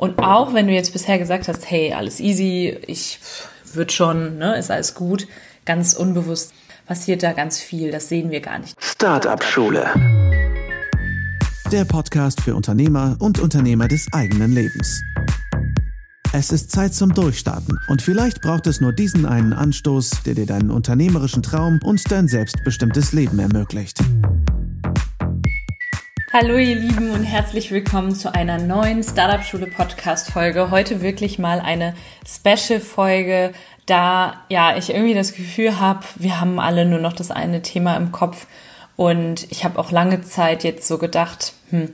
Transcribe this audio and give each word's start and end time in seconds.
Und 0.00 0.18
auch 0.18 0.54
wenn 0.54 0.66
du 0.66 0.72
jetzt 0.72 0.94
bisher 0.94 1.18
gesagt 1.18 1.46
hast, 1.46 1.70
hey, 1.70 1.92
alles 1.92 2.20
easy, 2.20 2.74
ich 2.86 3.20
wird 3.74 3.92
schon, 3.92 4.38
ne, 4.38 4.56
ist 4.56 4.70
alles 4.70 4.94
gut, 4.94 5.28
ganz 5.66 5.92
unbewusst 5.92 6.54
passiert 6.86 7.22
da 7.22 7.34
ganz 7.34 7.60
viel, 7.60 7.92
das 7.92 8.08
sehen 8.08 8.30
wir 8.30 8.40
gar 8.40 8.58
nicht. 8.58 8.74
Startup 8.82 9.44
Schule. 9.44 9.92
Der 11.70 11.84
Podcast 11.84 12.40
für 12.40 12.54
Unternehmer 12.54 13.16
und 13.20 13.40
Unternehmer 13.40 13.88
des 13.88 14.08
eigenen 14.12 14.52
Lebens. 14.52 15.02
Es 16.32 16.50
ist 16.50 16.70
Zeit 16.70 16.94
zum 16.94 17.12
Durchstarten 17.12 17.78
und 17.88 18.00
vielleicht 18.00 18.40
braucht 18.40 18.66
es 18.68 18.80
nur 18.80 18.94
diesen 18.94 19.26
einen 19.26 19.52
Anstoß, 19.52 20.22
der 20.24 20.34
dir 20.34 20.46
deinen 20.46 20.70
unternehmerischen 20.70 21.42
Traum 21.42 21.78
und 21.84 22.10
dein 22.10 22.26
selbstbestimmtes 22.26 23.12
Leben 23.12 23.38
ermöglicht. 23.38 23.98
Hallo 26.32 26.58
ihr 26.58 26.76
Lieben 26.76 27.10
und 27.10 27.24
herzlich 27.24 27.72
willkommen 27.72 28.14
zu 28.14 28.32
einer 28.32 28.56
neuen 28.56 29.02
Startup 29.02 29.42
Schule 29.44 29.66
Podcast 29.66 30.30
Folge. 30.30 30.70
Heute 30.70 31.02
wirklich 31.02 31.40
mal 31.40 31.58
eine 31.58 31.92
Special 32.24 32.78
Folge, 32.78 33.50
da 33.86 34.40
ja 34.48 34.76
ich 34.76 34.90
irgendwie 34.90 35.14
das 35.14 35.32
Gefühl 35.34 35.80
habe, 35.80 36.06
wir 36.14 36.40
haben 36.40 36.60
alle 36.60 36.86
nur 36.86 37.00
noch 37.00 37.14
das 37.14 37.32
eine 37.32 37.62
Thema 37.62 37.96
im 37.96 38.12
Kopf 38.12 38.46
und 38.94 39.50
ich 39.50 39.64
habe 39.64 39.76
auch 39.80 39.90
lange 39.90 40.22
Zeit 40.22 40.62
jetzt 40.62 40.86
so 40.86 40.98
gedacht, 40.98 41.52
hm, 41.70 41.90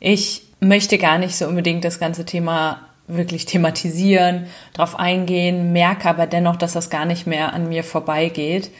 ich 0.00 0.42
möchte 0.58 0.98
gar 0.98 1.18
nicht 1.18 1.36
so 1.36 1.46
unbedingt 1.46 1.84
das 1.84 2.00
ganze 2.00 2.24
Thema 2.24 2.80
wirklich 3.06 3.46
thematisieren, 3.46 4.48
drauf 4.72 4.98
eingehen, 4.98 5.72
merke 5.72 6.08
aber 6.08 6.26
dennoch, 6.26 6.56
dass 6.56 6.72
das 6.72 6.90
gar 6.90 7.04
nicht 7.04 7.28
mehr 7.28 7.52
an 7.52 7.68
mir 7.68 7.84
vorbeigeht 7.84 8.72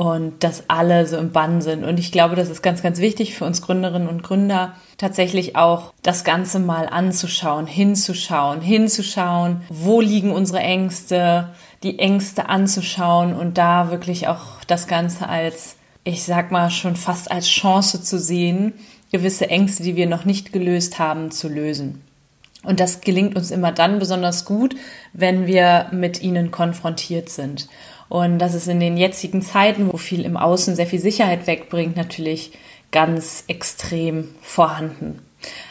und 0.00 0.42
dass 0.44 0.64
alle 0.68 1.06
so 1.06 1.18
im 1.18 1.30
Bann 1.30 1.60
sind. 1.60 1.84
Und 1.84 1.98
ich 1.98 2.10
glaube, 2.10 2.34
das 2.34 2.48
ist 2.48 2.62
ganz, 2.62 2.80
ganz 2.80 3.00
wichtig 3.00 3.34
für 3.34 3.44
uns 3.44 3.60
Gründerinnen 3.60 4.08
und 4.08 4.22
Gründer, 4.22 4.72
tatsächlich 4.96 5.56
auch 5.56 5.92
das 6.02 6.24
Ganze 6.24 6.58
mal 6.58 6.88
anzuschauen, 6.88 7.66
hinzuschauen, 7.66 8.62
hinzuschauen, 8.62 9.60
wo 9.68 10.00
liegen 10.00 10.32
unsere 10.32 10.60
Ängste, 10.60 11.50
die 11.82 11.98
Ängste 11.98 12.48
anzuschauen 12.48 13.34
und 13.34 13.58
da 13.58 13.90
wirklich 13.90 14.26
auch 14.26 14.64
das 14.66 14.86
Ganze 14.86 15.28
als, 15.28 15.76
ich 16.02 16.24
sag 16.24 16.50
mal, 16.50 16.70
schon 16.70 16.96
fast 16.96 17.30
als 17.30 17.46
Chance 17.46 18.02
zu 18.02 18.18
sehen, 18.18 18.72
gewisse 19.12 19.50
Ängste, 19.50 19.82
die 19.82 19.96
wir 19.96 20.06
noch 20.06 20.24
nicht 20.24 20.50
gelöst 20.50 20.98
haben, 20.98 21.30
zu 21.30 21.46
lösen. 21.46 22.00
Und 22.62 22.80
das 22.80 23.02
gelingt 23.02 23.36
uns 23.36 23.50
immer 23.50 23.72
dann 23.72 23.98
besonders 23.98 24.46
gut, 24.46 24.76
wenn 25.12 25.46
wir 25.46 25.88
mit 25.92 26.22
ihnen 26.22 26.50
konfrontiert 26.50 27.28
sind. 27.28 27.68
Und 28.10 28.40
das 28.40 28.54
ist 28.54 28.66
in 28.66 28.80
den 28.80 28.96
jetzigen 28.96 29.40
Zeiten, 29.40 29.90
wo 29.90 29.96
viel 29.96 30.24
im 30.24 30.36
Außen 30.36 30.74
sehr 30.74 30.88
viel 30.88 30.98
Sicherheit 30.98 31.46
wegbringt, 31.46 31.96
natürlich 31.96 32.50
ganz 32.90 33.44
extrem 33.46 34.28
vorhanden. 34.42 35.20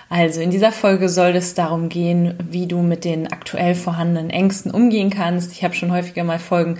Also 0.07 0.39
in 0.39 0.49
dieser 0.49 0.71
Folge 0.71 1.09
soll 1.09 1.35
es 1.35 1.53
darum 1.53 1.89
gehen, 1.89 2.35
wie 2.49 2.65
du 2.65 2.79
mit 2.79 3.03
den 3.03 3.31
aktuell 3.31 3.75
vorhandenen 3.75 4.29
Ängsten 4.29 4.71
umgehen 4.71 5.09
kannst. 5.09 5.51
Ich 5.51 5.65
habe 5.65 5.73
schon 5.73 5.91
häufiger 5.91 6.23
mal 6.23 6.39
Folgen 6.39 6.79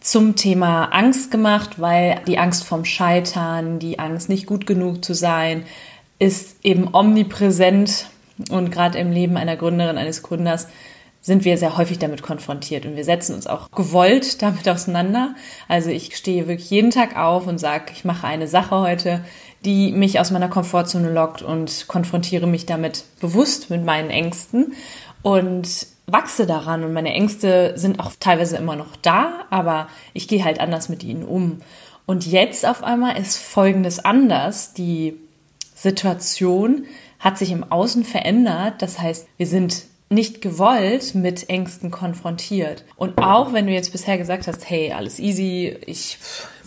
zum 0.00 0.34
Thema 0.34 0.86
Angst 0.86 1.30
gemacht, 1.30 1.80
weil 1.80 2.20
die 2.26 2.38
Angst 2.38 2.64
vom 2.64 2.84
Scheitern, 2.84 3.78
die 3.78 4.00
Angst 4.00 4.28
nicht 4.28 4.46
gut 4.46 4.66
genug 4.66 5.04
zu 5.04 5.14
sein, 5.14 5.62
ist 6.18 6.56
eben 6.64 6.92
omnipräsent 6.92 8.06
und 8.50 8.72
gerade 8.72 8.98
im 8.98 9.12
Leben 9.12 9.36
einer 9.36 9.56
Gründerin, 9.56 9.98
eines 9.98 10.24
Gründers 10.24 10.66
sind 11.26 11.44
wir 11.44 11.58
sehr 11.58 11.76
häufig 11.76 11.98
damit 11.98 12.22
konfrontiert 12.22 12.86
und 12.86 12.94
wir 12.94 13.04
setzen 13.04 13.34
uns 13.34 13.48
auch 13.48 13.72
gewollt 13.72 14.42
damit 14.42 14.68
auseinander. 14.68 15.34
Also 15.66 15.90
ich 15.90 16.16
stehe 16.16 16.46
wirklich 16.46 16.70
jeden 16.70 16.92
Tag 16.92 17.16
auf 17.16 17.48
und 17.48 17.58
sage, 17.58 17.86
ich 17.92 18.04
mache 18.04 18.28
eine 18.28 18.46
Sache 18.46 18.80
heute, 18.80 19.24
die 19.64 19.90
mich 19.90 20.20
aus 20.20 20.30
meiner 20.30 20.48
Komfortzone 20.48 21.10
lockt 21.12 21.42
und 21.42 21.88
konfrontiere 21.88 22.46
mich 22.46 22.64
damit 22.64 23.02
bewusst 23.20 23.70
mit 23.70 23.84
meinen 23.84 24.10
Ängsten 24.10 24.74
und 25.22 25.88
wachse 26.06 26.46
daran 26.46 26.84
und 26.84 26.92
meine 26.92 27.12
Ängste 27.12 27.72
sind 27.74 27.98
auch 27.98 28.12
teilweise 28.20 28.56
immer 28.56 28.76
noch 28.76 28.94
da, 28.94 29.46
aber 29.50 29.88
ich 30.12 30.28
gehe 30.28 30.44
halt 30.44 30.60
anders 30.60 30.88
mit 30.88 31.02
ihnen 31.02 31.24
um. 31.24 31.58
Und 32.06 32.24
jetzt 32.24 32.64
auf 32.64 32.84
einmal 32.84 33.18
ist 33.18 33.36
Folgendes 33.38 33.98
anders. 33.98 34.74
Die 34.74 35.18
Situation 35.74 36.84
hat 37.18 37.36
sich 37.36 37.50
im 37.50 37.64
Außen 37.64 38.04
verändert. 38.04 38.80
Das 38.80 39.00
heißt, 39.00 39.26
wir 39.38 39.48
sind 39.48 39.86
nicht 40.08 40.40
gewollt 40.40 41.14
mit 41.14 41.48
Ängsten 41.48 41.90
konfrontiert. 41.90 42.84
Und 42.96 43.18
auch 43.18 43.52
wenn 43.52 43.66
du 43.66 43.72
jetzt 43.72 43.92
bisher 43.92 44.18
gesagt 44.18 44.46
hast, 44.46 44.68
hey, 44.70 44.92
alles 44.92 45.18
easy, 45.18 45.76
ich 45.86 46.18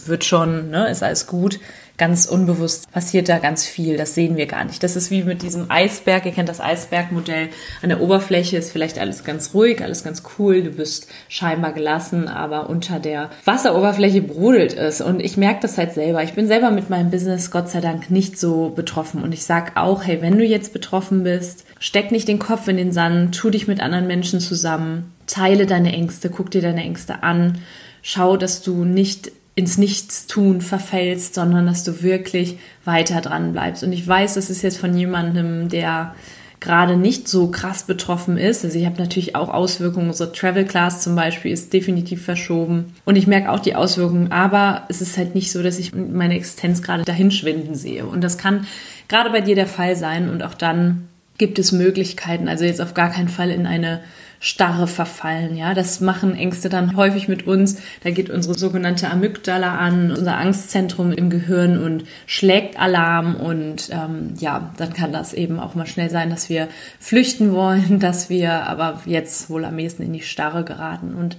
wird 0.06 0.26
schon, 0.26 0.70
ne, 0.70 0.90
ist 0.90 1.04
alles 1.04 1.28
gut, 1.28 1.60
ganz 2.00 2.26
unbewusst 2.26 2.92
passiert 2.92 3.30
da 3.30 3.38
ganz 3.38 3.66
viel. 3.66 3.98
Das 3.98 4.16
sehen 4.16 4.38
wir 4.38 4.48
gar 4.48 4.64
nicht. 4.64 4.82
Das 4.82 4.96
ist 4.96 5.12
wie 5.12 5.24
mit 5.24 5.44
diesem 5.44 5.70
Eisberg. 5.70 6.26
Ihr 6.26 6.32
kennt 6.32 6.50
das 6.50 6.62
Eisbergmodell. 6.62 7.50
An 7.84 7.90
der 7.90 8.02
Oberfläche 8.02 8.58
ist 8.58 8.72
vielleicht 8.72 8.98
alles 8.98 9.24
ganz 9.24 9.54
ruhig, 9.54 9.84
alles 9.84 10.04
ganz 10.04 10.24
cool. 10.40 10.64
Du 10.64 10.72
bist 10.72 11.08
scheinbar 11.28 11.74
gelassen, 11.74 12.28
aber 12.28 12.70
unter 12.70 13.00
der 13.00 13.30
Wasseroberfläche 13.46 14.22
brodelt 14.22 14.76
es. 14.76 15.02
Und 15.02 15.20
ich 15.20 15.38
merke 15.38 15.62
das 15.62 15.78
halt 15.78 15.94
selber. 15.94 16.24
Ich 16.24 16.34
bin 16.34 16.48
selber 16.48 16.72
mit 16.72 16.90
meinem 16.90 17.12
Business 17.12 17.52
Gott 17.52 17.70
sei 17.70 17.82
Dank 17.82 18.10
nicht 18.10 18.40
so 18.40 18.70
betroffen. 18.70 19.22
Und 19.22 19.34
ich 19.34 19.44
sag 19.44 19.78
auch, 19.78 20.04
hey, 20.04 20.22
wenn 20.22 20.38
du 20.38 20.46
jetzt 20.46 20.74
betroffen 20.74 21.24
bist, 21.24 21.66
steck 21.80 22.12
nicht 22.12 22.28
den 22.28 22.40
Kopf 22.40 22.68
in 22.70 22.78
den 22.78 22.94
Sand, 22.94 23.38
tu 23.38 23.50
dich 23.50 23.68
mit 23.68 23.82
anderen 23.82 24.08
Menschen 24.08 24.40
zusammen, 24.40 25.14
teile 25.28 25.66
deine 25.66 25.92
Ängste, 25.92 26.30
guck 26.30 26.50
dir 26.50 26.62
deine 26.62 26.84
Ängste 26.84 27.24
an, 27.24 27.60
schau, 28.02 28.38
dass 28.38 28.62
du 28.62 28.86
nicht 28.86 29.32
ins 29.60 29.78
Nichtstun 29.78 30.62
verfällst, 30.62 31.36
sondern 31.36 31.66
dass 31.66 31.84
du 31.84 32.02
wirklich 32.02 32.60
weiter 32.86 33.20
dran 33.20 33.52
bleibst. 33.52 33.84
Und 33.84 33.92
ich 33.92 34.08
weiß, 34.08 34.36
das 34.36 34.50
ist 34.50 34.62
jetzt 34.62 34.78
von 34.78 34.98
jemandem, 34.98 35.68
der 35.68 36.16
gerade 36.62 36.96
nicht 36.96 37.28
so 37.28 37.52
krass 37.52 37.84
betroffen 37.84 38.38
ist. 38.38 38.64
Also 38.64 38.80
ich 38.80 38.86
habe 38.86 39.02
natürlich 39.02 39.36
auch 39.36 39.50
Auswirkungen. 39.50 40.08
Unsere 40.08 40.32
Travel 40.32 40.64
Class 40.64 41.02
zum 41.02 41.14
Beispiel 41.14 41.52
ist 41.52 41.74
definitiv 41.74 42.24
verschoben. 42.24 42.96
Und 43.04 43.18
ich 43.18 43.28
merke 43.28 43.52
auch 43.52 43.60
die 43.60 43.76
Auswirkungen. 43.76 44.32
Aber 44.32 44.84
es 44.88 45.02
ist 45.02 45.18
halt 45.18 45.36
nicht 45.36 45.52
so, 45.52 45.62
dass 45.62 45.78
ich 45.78 45.94
meine 45.94 46.36
Existenz 46.36 46.82
gerade 46.82 47.04
dahinschwinden 47.04 47.76
sehe. 47.76 48.06
Und 48.06 48.22
das 48.22 48.38
kann 48.38 48.66
gerade 49.10 49.30
bei 49.30 49.42
dir 49.42 49.56
der 49.56 49.68
Fall 49.68 49.98
sein. 49.98 50.30
Und 50.30 50.42
auch 50.42 50.54
dann 50.54 51.10
gibt 51.38 51.60
es 51.60 51.74
Möglichkeiten. 51.74 52.48
Also 52.48 52.64
jetzt 52.64 52.80
auf 52.80 52.94
gar 52.94 53.10
keinen 53.10 53.30
Fall 53.30 53.52
in 53.52 53.66
eine 53.66 54.00
Starre 54.40 54.88
verfallen. 54.88 55.58
Ja, 55.58 55.74
das 55.74 56.00
machen 56.00 56.34
Ängste 56.34 56.70
dann 56.70 56.96
häufig 56.96 57.28
mit 57.28 57.46
uns. 57.46 57.82
Da 58.04 58.10
geht 58.12 58.30
unsere 58.30 58.58
sogenannte 58.58 59.10
Amygdala 59.10 59.78
an, 59.78 60.12
unser 60.12 60.38
Angstzentrum 60.38 61.12
im 61.12 61.30
Gehirn 61.30 61.78
und 61.78 62.06
schlägt 62.26 62.80
Alarm. 62.80 63.36
Und 63.36 63.90
ähm, 63.92 64.36
ja, 64.40 64.74
dann 64.78 64.94
kann 64.94 65.12
das 65.12 65.34
eben 65.34 65.60
auch 65.60 65.76
mal 65.76 65.88
schnell 65.88 66.10
sein, 66.10 66.30
dass 66.30 66.50
wir 66.50 66.70
flüchten 67.00 67.52
wollen, 67.52 68.00
dass 68.00 68.30
wir 68.30 68.64
aber 68.68 69.02
jetzt 69.06 69.50
wohl 69.50 69.66
am 69.66 69.78
ehesten 69.78 70.04
in 70.04 70.14
die 70.14 70.22
Starre 70.22 70.64
geraten. 70.64 71.16
Und 71.16 71.36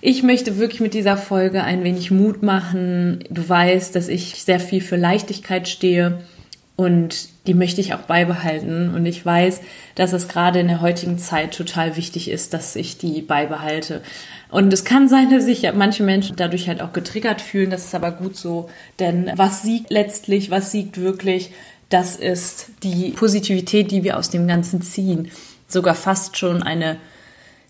ich 0.00 0.22
möchte 0.22 0.58
wirklich 0.58 0.80
mit 0.80 0.94
dieser 0.94 1.16
Folge 1.16 1.64
ein 1.64 1.82
wenig 1.82 2.12
Mut 2.12 2.44
machen. 2.44 3.24
Du 3.28 3.48
weißt, 3.48 3.96
dass 3.96 4.06
ich 4.06 4.44
sehr 4.44 4.60
viel 4.60 4.80
für 4.80 4.96
Leichtigkeit 4.96 5.66
stehe 5.66 6.20
und 6.76 7.28
die 7.46 7.54
möchte 7.54 7.80
ich 7.80 7.94
auch 7.94 8.02
beibehalten. 8.02 8.94
Und 8.94 9.06
ich 9.06 9.24
weiß, 9.24 9.62
dass 9.94 10.12
es 10.12 10.28
gerade 10.28 10.60
in 10.60 10.68
der 10.68 10.82
heutigen 10.82 11.18
Zeit 11.18 11.54
total 11.54 11.96
wichtig 11.96 12.30
ist, 12.30 12.52
dass 12.52 12.76
ich 12.76 12.98
die 12.98 13.22
beibehalte. 13.22 14.02
Und 14.50 14.72
es 14.72 14.84
kann 14.84 15.08
sein, 15.08 15.30
dass 15.30 15.44
sich 15.44 15.66
manche 15.74 16.02
Menschen 16.02 16.36
dadurch 16.36 16.68
halt 16.68 16.82
auch 16.82 16.92
getriggert 16.92 17.40
fühlen. 17.40 17.70
Das 17.70 17.86
ist 17.86 17.94
aber 17.94 18.12
gut 18.12 18.36
so. 18.36 18.68
Denn 18.98 19.32
was 19.36 19.62
siegt 19.62 19.90
letztlich, 19.90 20.50
was 20.50 20.70
siegt 20.70 20.98
wirklich, 21.00 21.50
das 21.88 22.16
ist 22.16 22.66
die 22.82 23.10
Positivität, 23.10 23.90
die 23.90 24.04
wir 24.04 24.18
aus 24.18 24.28
dem 24.28 24.46
Ganzen 24.46 24.82
ziehen. 24.82 25.30
Sogar 25.68 25.94
fast 25.94 26.36
schon 26.36 26.62
eine 26.62 26.98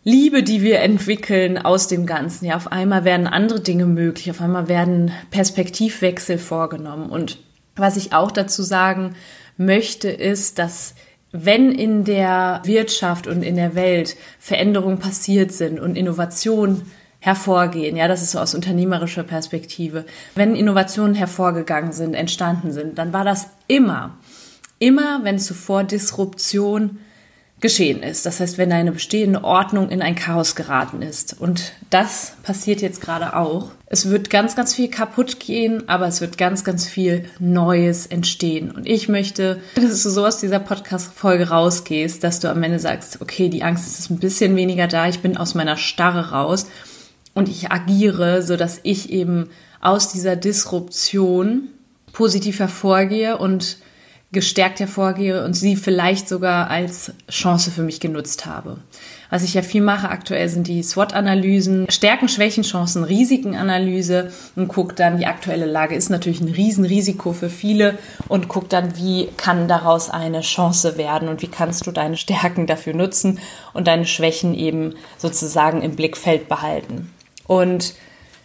Liebe, 0.02 0.42
die 0.42 0.62
wir 0.62 0.80
entwickeln 0.80 1.58
aus 1.58 1.86
dem 1.86 2.06
Ganzen. 2.06 2.46
Ja, 2.46 2.56
auf 2.56 2.72
einmal 2.72 3.04
werden 3.04 3.28
andere 3.28 3.60
Dinge 3.60 3.86
möglich. 3.86 4.30
Auf 4.30 4.40
einmal 4.40 4.68
werden 4.68 5.12
Perspektivwechsel 5.30 6.38
vorgenommen. 6.38 7.08
Und 7.08 7.38
was 7.76 7.96
ich 7.96 8.12
auch 8.12 8.30
dazu 8.30 8.62
sagen 8.62 9.14
möchte, 9.56 10.08
ist, 10.08 10.58
dass 10.58 10.94
wenn 11.32 11.72
in 11.72 12.04
der 12.04 12.62
Wirtschaft 12.64 13.26
und 13.26 13.42
in 13.42 13.56
der 13.56 13.74
Welt 13.74 14.16
Veränderungen 14.38 14.98
passiert 14.98 15.52
sind 15.52 15.78
und 15.78 15.96
Innovationen 15.96 16.90
hervorgehen, 17.18 17.96
ja, 17.96 18.08
das 18.08 18.22
ist 18.22 18.32
so 18.32 18.38
aus 18.38 18.54
unternehmerischer 18.54 19.24
Perspektive, 19.24 20.04
wenn 20.34 20.54
Innovationen 20.54 21.14
hervorgegangen 21.14 21.92
sind, 21.92 22.14
entstanden 22.14 22.72
sind, 22.72 22.98
dann 22.98 23.12
war 23.12 23.24
das 23.24 23.48
immer, 23.66 24.16
immer, 24.78 25.20
wenn 25.24 25.38
zuvor 25.38 25.84
Disruption 25.84 26.98
geschehen 27.60 28.02
ist. 28.02 28.26
Das 28.26 28.40
heißt, 28.40 28.58
wenn 28.58 28.72
eine 28.72 28.92
bestehende 28.92 29.42
Ordnung 29.42 29.88
in 29.88 30.02
ein 30.02 30.14
Chaos 30.14 30.54
geraten 30.56 31.02
ist. 31.02 31.40
Und 31.40 31.72
das 31.90 32.34
passiert 32.42 32.82
jetzt 32.82 33.00
gerade 33.00 33.34
auch. 33.34 33.70
Es 33.88 34.10
wird 34.10 34.30
ganz, 34.30 34.56
ganz 34.56 34.74
viel 34.74 34.88
kaputt 34.90 35.38
gehen, 35.38 35.88
aber 35.88 36.08
es 36.08 36.20
wird 36.20 36.38
ganz, 36.38 36.64
ganz 36.64 36.88
viel 36.88 37.26
Neues 37.38 38.06
entstehen. 38.06 38.72
Und 38.72 38.84
ich 38.86 39.08
möchte, 39.08 39.60
dass 39.76 40.02
du 40.02 40.10
so 40.10 40.26
aus 40.26 40.38
dieser 40.38 40.58
Podcast-Folge 40.58 41.50
rausgehst, 41.50 42.24
dass 42.24 42.40
du 42.40 42.50
am 42.50 42.64
Ende 42.64 42.80
sagst, 42.80 43.20
okay, 43.22 43.48
die 43.48 43.62
Angst 43.62 43.86
ist 43.86 44.10
ein 44.10 44.18
bisschen 44.18 44.56
weniger 44.56 44.88
da, 44.88 45.08
ich 45.08 45.20
bin 45.20 45.36
aus 45.36 45.54
meiner 45.54 45.76
Starre 45.76 46.30
raus 46.30 46.66
und 47.32 47.48
ich 47.48 47.70
agiere, 47.70 48.42
so 48.42 48.56
dass 48.56 48.80
ich 48.82 49.10
eben 49.10 49.50
aus 49.80 50.10
dieser 50.10 50.34
Disruption 50.34 51.68
positiv 52.12 52.58
hervorgehe 52.58 53.38
und 53.38 53.78
gestärkt 54.36 54.80
hervorgehe 54.80 55.42
und 55.42 55.54
sie 55.54 55.76
vielleicht 55.76 56.28
sogar 56.28 56.68
als 56.68 57.10
Chance 57.30 57.70
für 57.70 57.82
mich 57.82 58.00
genutzt 58.00 58.44
habe. 58.44 58.76
Was 59.30 59.42
ich 59.42 59.54
ja 59.54 59.62
viel 59.62 59.80
mache 59.80 60.10
aktuell 60.10 60.46
sind 60.50 60.68
die 60.68 60.82
SWOT-Analysen, 60.82 61.86
Stärken, 61.88 62.28
Schwächen, 62.28 62.64
Chancen, 62.64 63.02
Risikenanalyse 63.02 64.30
und 64.54 64.68
gucke 64.68 64.94
dann, 64.94 65.16
die 65.16 65.24
aktuelle 65.24 65.64
Lage 65.64 65.94
ist 65.94 66.10
natürlich 66.10 66.42
ein 66.42 66.52
Riesenrisiko 66.52 67.32
für 67.32 67.48
viele 67.48 67.96
und 68.28 68.48
guck 68.48 68.68
dann, 68.68 68.98
wie 68.98 69.28
kann 69.38 69.68
daraus 69.68 70.10
eine 70.10 70.42
Chance 70.42 70.98
werden 70.98 71.28
und 71.28 71.40
wie 71.40 71.48
kannst 71.48 71.86
du 71.86 71.90
deine 71.90 72.18
Stärken 72.18 72.66
dafür 72.66 72.92
nutzen 72.92 73.40
und 73.72 73.88
deine 73.88 74.04
Schwächen 74.04 74.52
eben 74.52 74.96
sozusagen 75.16 75.80
im 75.80 75.96
Blickfeld 75.96 76.46
behalten. 76.46 77.10
Und 77.46 77.94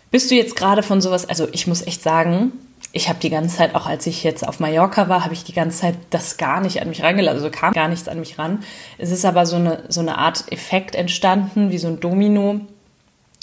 bist 0.09 0.31
du 0.31 0.35
jetzt 0.35 0.55
gerade 0.55 0.83
von 0.83 1.01
sowas, 1.01 1.27
also 1.27 1.49
ich 1.51 1.67
muss 1.67 1.85
echt 1.85 2.01
sagen, 2.01 2.53
ich 2.93 3.07
habe 3.07 3.19
die 3.19 3.29
ganze 3.29 3.57
Zeit, 3.57 3.75
auch 3.75 3.85
als 3.85 4.05
ich 4.05 4.23
jetzt 4.23 4.45
auf 4.45 4.59
Mallorca 4.59 5.07
war, 5.07 5.23
habe 5.23 5.33
ich 5.33 5.43
die 5.43 5.53
ganze 5.53 5.79
Zeit 5.79 5.95
das 6.09 6.37
gar 6.37 6.59
nicht 6.59 6.81
an 6.81 6.89
mich 6.89 7.03
rangelassen, 7.03 7.43
also 7.43 7.49
kam 7.49 7.73
gar 7.73 7.87
nichts 7.87 8.07
an 8.07 8.19
mich 8.19 8.37
ran. 8.37 8.63
Es 8.97 9.11
ist 9.11 9.23
aber 9.23 9.45
so 9.45 9.55
eine, 9.55 9.83
so 9.87 10.01
eine 10.01 10.17
Art 10.17 10.51
Effekt 10.51 10.95
entstanden, 10.95 11.71
wie 11.71 11.77
so 11.77 11.87
ein 11.87 11.99
Domino. 11.99 12.59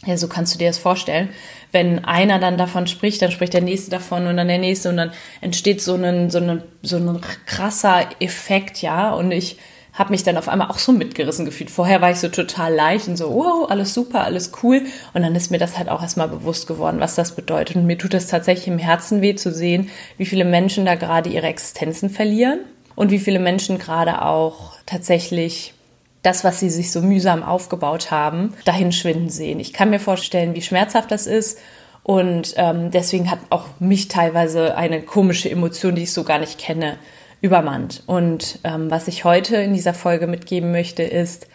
Ja, 0.05 0.17
so 0.17 0.29
kannst 0.29 0.55
du 0.55 0.59
dir 0.59 0.69
das 0.69 0.79
vorstellen. 0.79 1.31
Wenn 1.73 2.05
einer 2.05 2.39
dann 2.39 2.57
davon 2.57 2.87
spricht, 2.87 3.21
dann 3.21 3.33
spricht 3.33 3.55
der 3.55 3.63
nächste 3.63 3.91
davon 3.91 4.27
und 4.27 4.37
dann 4.37 4.49
der 4.49 4.59
nächste 4.59 4.91
und 4.91 4.97
dann 4.97 5.13
entsteht 5.41 5.83
so 5.83 5.95
ein, 5.95 6.31
so 6.31 6.39
ein, 6.39 6.63
so 6.83 6.97
ein 6.97 7.21
krasser 7.47 8.07
Effekt, 8.21 8.81
ja. 8.81 9.13
Und 9.13 9.33
ich 9.33 9.59
habe 9.99 10.11
mich 10.11 10.23
dann 10.23 10.37
auf 10.37 10.49
einmal 10.49 10.71
auch 10.71 10.79
so 10.79 10.93
mitgerissen 10.93 11.45
gefühlt. 11.45 11.71
Vorher 11.71 12.01
war 12.01 12.13
ich 12.13 12.19
so 12.19 12.29
total 12.29 12.73
leicht 12.73 13.09
und 13.09 13.17
so, 13.17 13.35
wow, 13.35 13.69
alles 13.69 13.93
super, 13.93 14.23
alles 14.23 14.53
cool. 14.63 14.83
Und 15.13 15.23
dann 15.23 15.35
ist 15.35 15.51
mir 15.51 15.59
das 15.59 15.77
halt 15.77 15.89
auch 15.89 16.01
erstmal 16.01 16.29
bewusst 16.29 16.69
geworden, 16.69 17.01
was 17.01 17.17
das 17.17 17.35
bedeutet. 17.35 17.75
Und 17.75 17.87
mir 17.87 17.99
tut 17.99 18.15
es 18.15 18.29
tatsächlich 18.29 18.69
im 18.69 18.79
Herzen 18.79 19.21
weh 19.23 19.35
zu 19.35 19.53
sehen, 19.53 19.91
wie 20.17 20.27
viele 20.27 20.45
Menschen 20.45 20.87
da 20.87 20.95
gerade 20.95 21.29
ihre 21.31 21.49
Existenzen 21.49 22.11
verlieren 22.11 22.61
und 22.95 23.11
wie 23.11 23.19
viele 23.19 23.41
Menschen 23.41 23.79
gerade 23.79 24.23
auch 24.23 24.75
tatsächlich 24.87 25.75
das, 26.23 26.45
was 26.45 26.61
sie 26.61 26.71
sich 26.71 26.93
so 26.93 27.03
mühsam 27.03 27.43
aufgebaut 27.43 28.13
haben, 28.13 28.55
dahin 28.65 28.93
schwinden 28.93 29.31
sehen. 29.31 29.59
Ich 29.59 29.73
kann 29.73 29.91
mir 29.91 30.01
vorstellen, 30.01 30.55
wie 30.55 30.63
schmerzhaft 30.63 31.11
das 31.11 31.27
ist. 31.27 31.59
Und 32.05 32.55
ähm, 32.57 32.91
deswegen 32.91 33.31
hat 33.31 33.41
auch 33.51 33.67
mich 33.81 34.09
teilweise 34.09 34.77
eine 34.77 35.03
komische 35.03 35.51
Emotion, 35.51 35.95
die 35.95 36.05
ich 36.05 36.13
so 36.13 36.25
gar 36.25 36.39
nicht 36.39 36.59
kenne, 36.59 36.99
übermannt. 37.41 38.03
Und 38.07 38.59
ähm, 38.65 38.91
was 38.91 39.09
ich 39.09 39.25
heute 39.25 39.57
in 39.57 39.75
dieser 39.75 39.95
Folge 39.95 40.27
mitgeben 40.27 40.73
möchte, 40.73 41.03
ist, 41.03 41.47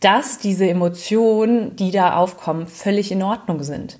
dass 0.00 0.38
diese 0.38 0.68
Emotionen, 0.68 1.76
die 1.76 1.90
da 1.90 2.16
aufkommen, 2.16 2.66
völlig 2.66 3.10
in 3.10 3.22
Ordnung 3.22 3.62
sind. 3.62 3.96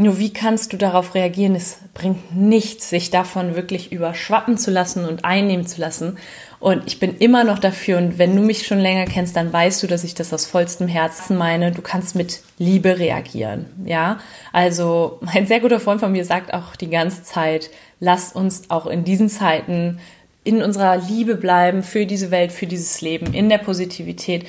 Nur 0.00 0.18
wie 0.18 0.32
kannst 0.32 0.72
du 0.72 0.76
darauf 0.76 1.16
reagieren? 1.16 1.56
Es 1.56 1.78
bringt 1.92 2.34
nichts, 2.34 2.88
sich 2.88 3.10
davon 3.10 3.56
wirklich 3.56 3.90
überschwappen 3.90 4.56
zu 4.56 4.70
lassen 4.70 5.04
und 5.04 5.24
einnehmen 5.24 5.66
zu 5.66 5.80
lassen. 5.80 6.18
Und 6.60 6.84
ich 6.86 7.00
bin 7.00 7.16
immer 7.18 7.42
noch 7.42 7.58
dafür. 7.58 7.98
Und 7.98 8.16
wenn 8.16 8.34
du 8.34 8.42
mich 8.42 8.64
schon 8.64 8.78
länger 8.78 9.06
kennst, 9.06 9.34
dann 9.34 9.52
weißt 9.52 9.82
du, 9.82 9.88
dass 9.88 10.04
ich 10.04 10.14
das 10.14 10.32
aus 10.32 10.46
vollstem 10.46 10.86
Herzen 10.86 11.36
meine. 11.36 11.72
Du 11.72 11.82
kannst 11.82 12.14
mit 12.14 12.42
Liebe 12.58 12.98
reagieren. 12.98 13.66
Ja, 13.84 14.18
also 14.52 15.18
ein 15.26 15.48
sehr 15.48 15.58
guter 15.58 15.80
Freund 15.80 15.98
von 15.98 16.12
mir 16.12 16.24
sagt 16.24 16.54
auch 16.54 16.76
die 16.76 16.90
ganze 16.90 17.24
Zeit, 17.24 17.70
lasst 17.98 18.36
uns 18.36 18.70
auch 18.70 18.86
in 18.86 19.02
diesen 19.02 19.28
Zeiten 19.28 19.98
in 20.44 20.62
unserer 20.62 20.96
Liebe 20.96 21.34
bleiben 21.34 21.82
für 21.82 22.06
diese 22.06 22.30
Welt, 22.30 22.52
für 22.52 22.66
dieses 22.66 23.00
Leben, 23.00 23.34
in 23.34 23.48
der 23.48 23.58
Positivität 23.58 24.46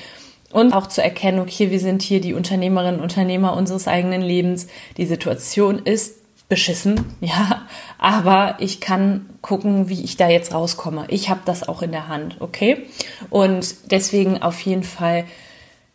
und 0.51 0.73
auch 0.73 0.87
zu 0.87 1.03
erkennen, 1.03 1.39
okay, 1.39 1.71
wir 1.71 1.79
sind 1.79 2.01
hier 2.01 2.21
die 2.21 2.33
Unternehmerinnen 2.33 2.95
und 2.95 3.03
Unternehmer 3.03 3.55
unseres 3.55 3.87
eigenen 3.87 4.21
Lebens. 4.21 4.67
Die 4.97 5.05
Situation 5.05 5.79
ist 5.79 6.15
beschissen, 6.47 7.15
ja, 7.21 7.67
aber 7.97 8.57
ich 8.59 8.81
kann 8.81 9.29
gucken, 9.41 9.89
wie 9.89 10.03
ich 10.03 10.17
da 10.17 10.29
jetzt 10.29 10.53
rauskomme. 10.53 11.05
Ich 11.09 11.29
habe 11.29 11.41
das 11.45 11.67
auch 11.67 11.81
in 11.81 11.91
der 11.91 12.07
Hand, 12.07 12.37
okay? 12.39 12.87
Und 13.29 13.91
deswegen 13.91 14.41
auf 14.41 14.59
jeden 14.61 14.83
Fall 14.83 15.25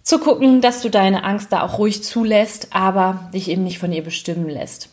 zu 0.02 0.18
gucken, 0.18 0.60
dass 0.60 0.82
du 0.82 0.90
deine 0.90 1.24
Angst 1.24 1.50
da 1.50 1.62
auch 1.62 1.78
ruhig 1.78 2.04
zulässt, 2.04 2.68
aber 2.70 3.30
dich 3.32 3.50
eben 3.50 3.64
nicht 3.64 3.78
von 3.78 3.92
ihr 3.92 4.04
bestimmen 4.04 4.48
lässt. 4.48 4.90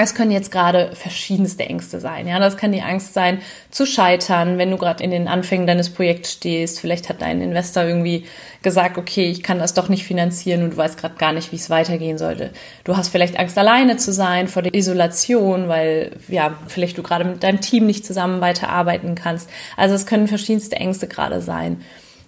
Es 0.00 0.14
können 0.14 0.30
jetzt 0.30 0.52
gerade 0.52 0.92
verschiedenste 0.94 1.64
Ängste 1.64 1.98
sein. 1.98 2.28
Ja, 2.28 2.38
das 2.38 2.56
kann 2.56 2.70
die 2.70 2.82
Angst 2.82 3.14
sein, 3.14 3.40
zu 3.72 3.84
scheitern, 3.84 4.56
wenn 4.56 4.70
du 4.70 4.76
gerade 4.76 5.02
in 5.02 5.10
den 5.10 5.26
Anfängen 5.26 5.66
deines 5.66 5.90
Projekts 5.90 6.34
stehst. 6.34 6.78
Vielleicht 6.78 7.08
hat 7.08 7.20
dein 7.20 7.40
Investor 7.40 7.82
irgendwie 7.82 8.24
gesagt, 8.62 8.96
okay, 8.96 9.28
ich 9.28 9.42
kann 9.42 9.58
das 9.58 9.74
doch 9.74 9.88
nicht 9.88 10.04
finanzieren 10.04 10.62
und 10.62 10.74
du 10.74 10.76
weißt 10.76 11.00
gerade 11.00 11.16
gar 11.16 11.32
nicht, 11.32 11.50
wie 11.50 11.56
es 11.56 11.68
weitergehen 11.68 12.16
sollte. 12.16 12.52
Du 12.84 12.96
hast 12.96 13.08
vielleicht 13.08 13.40
Angst, 13.40 13.58
alleine 13.58 13.96
zu 13.96 14.12
sein 14.12 14.46
vor 14.46 14.62
der 14.62 14.72
Isolation, 14.72 15.66
weil 15.66 16.12
ja, 16.28 16.54
vielleicht 16.68 16.96
du 16.96 17.02
gerade 17.02 17.24
mit 17.24 17.42
deinem 17.42 17.60
Team 17.60 17.84
nicht 17.84 18.06
zusammen 18.06 18.40
weiterarbeiten 18.40 19.16
kannst. 19.16 19.50
Also 19.76 19.96
es 19.96 20.06
können 20.06 20.28
verschiedenste 20.28 20.76
Ängste 20.76 21.08
gerade 21.08 21.42
sein. 21.42 21.82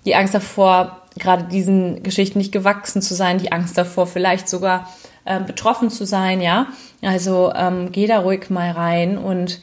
Die 0.04 0.16
Angst 0.16 0.34
davor, 0.34 1.02
gerade 1.20 1.44
diesen 1.44 2.02
Geschichten 2.02 2.38
nicht 2.38 2.50
gewachsen 2.50 3.00
zu 3.00 3.14
sein, 3.14 3.38
die 3.38 3.52
Angst 3.52 3.78
davor, 3.78 4.08
vielleicht 4.08 4.48
sogar 4.48 4.88
äh, 5.24 5.40
betroffen 5.40 5.90
zu 5.90 6.06
sein, 6.06 6.40
ja. 6.40 6.66
Also 7.02 7.52
ähm, 7.54 7.92
geh 7.92 8.06
da 8.06 8.20
ruhig 8.20 8.50
mal 8.50 8.70
rein 8.70 9.18
und 9.18 9.60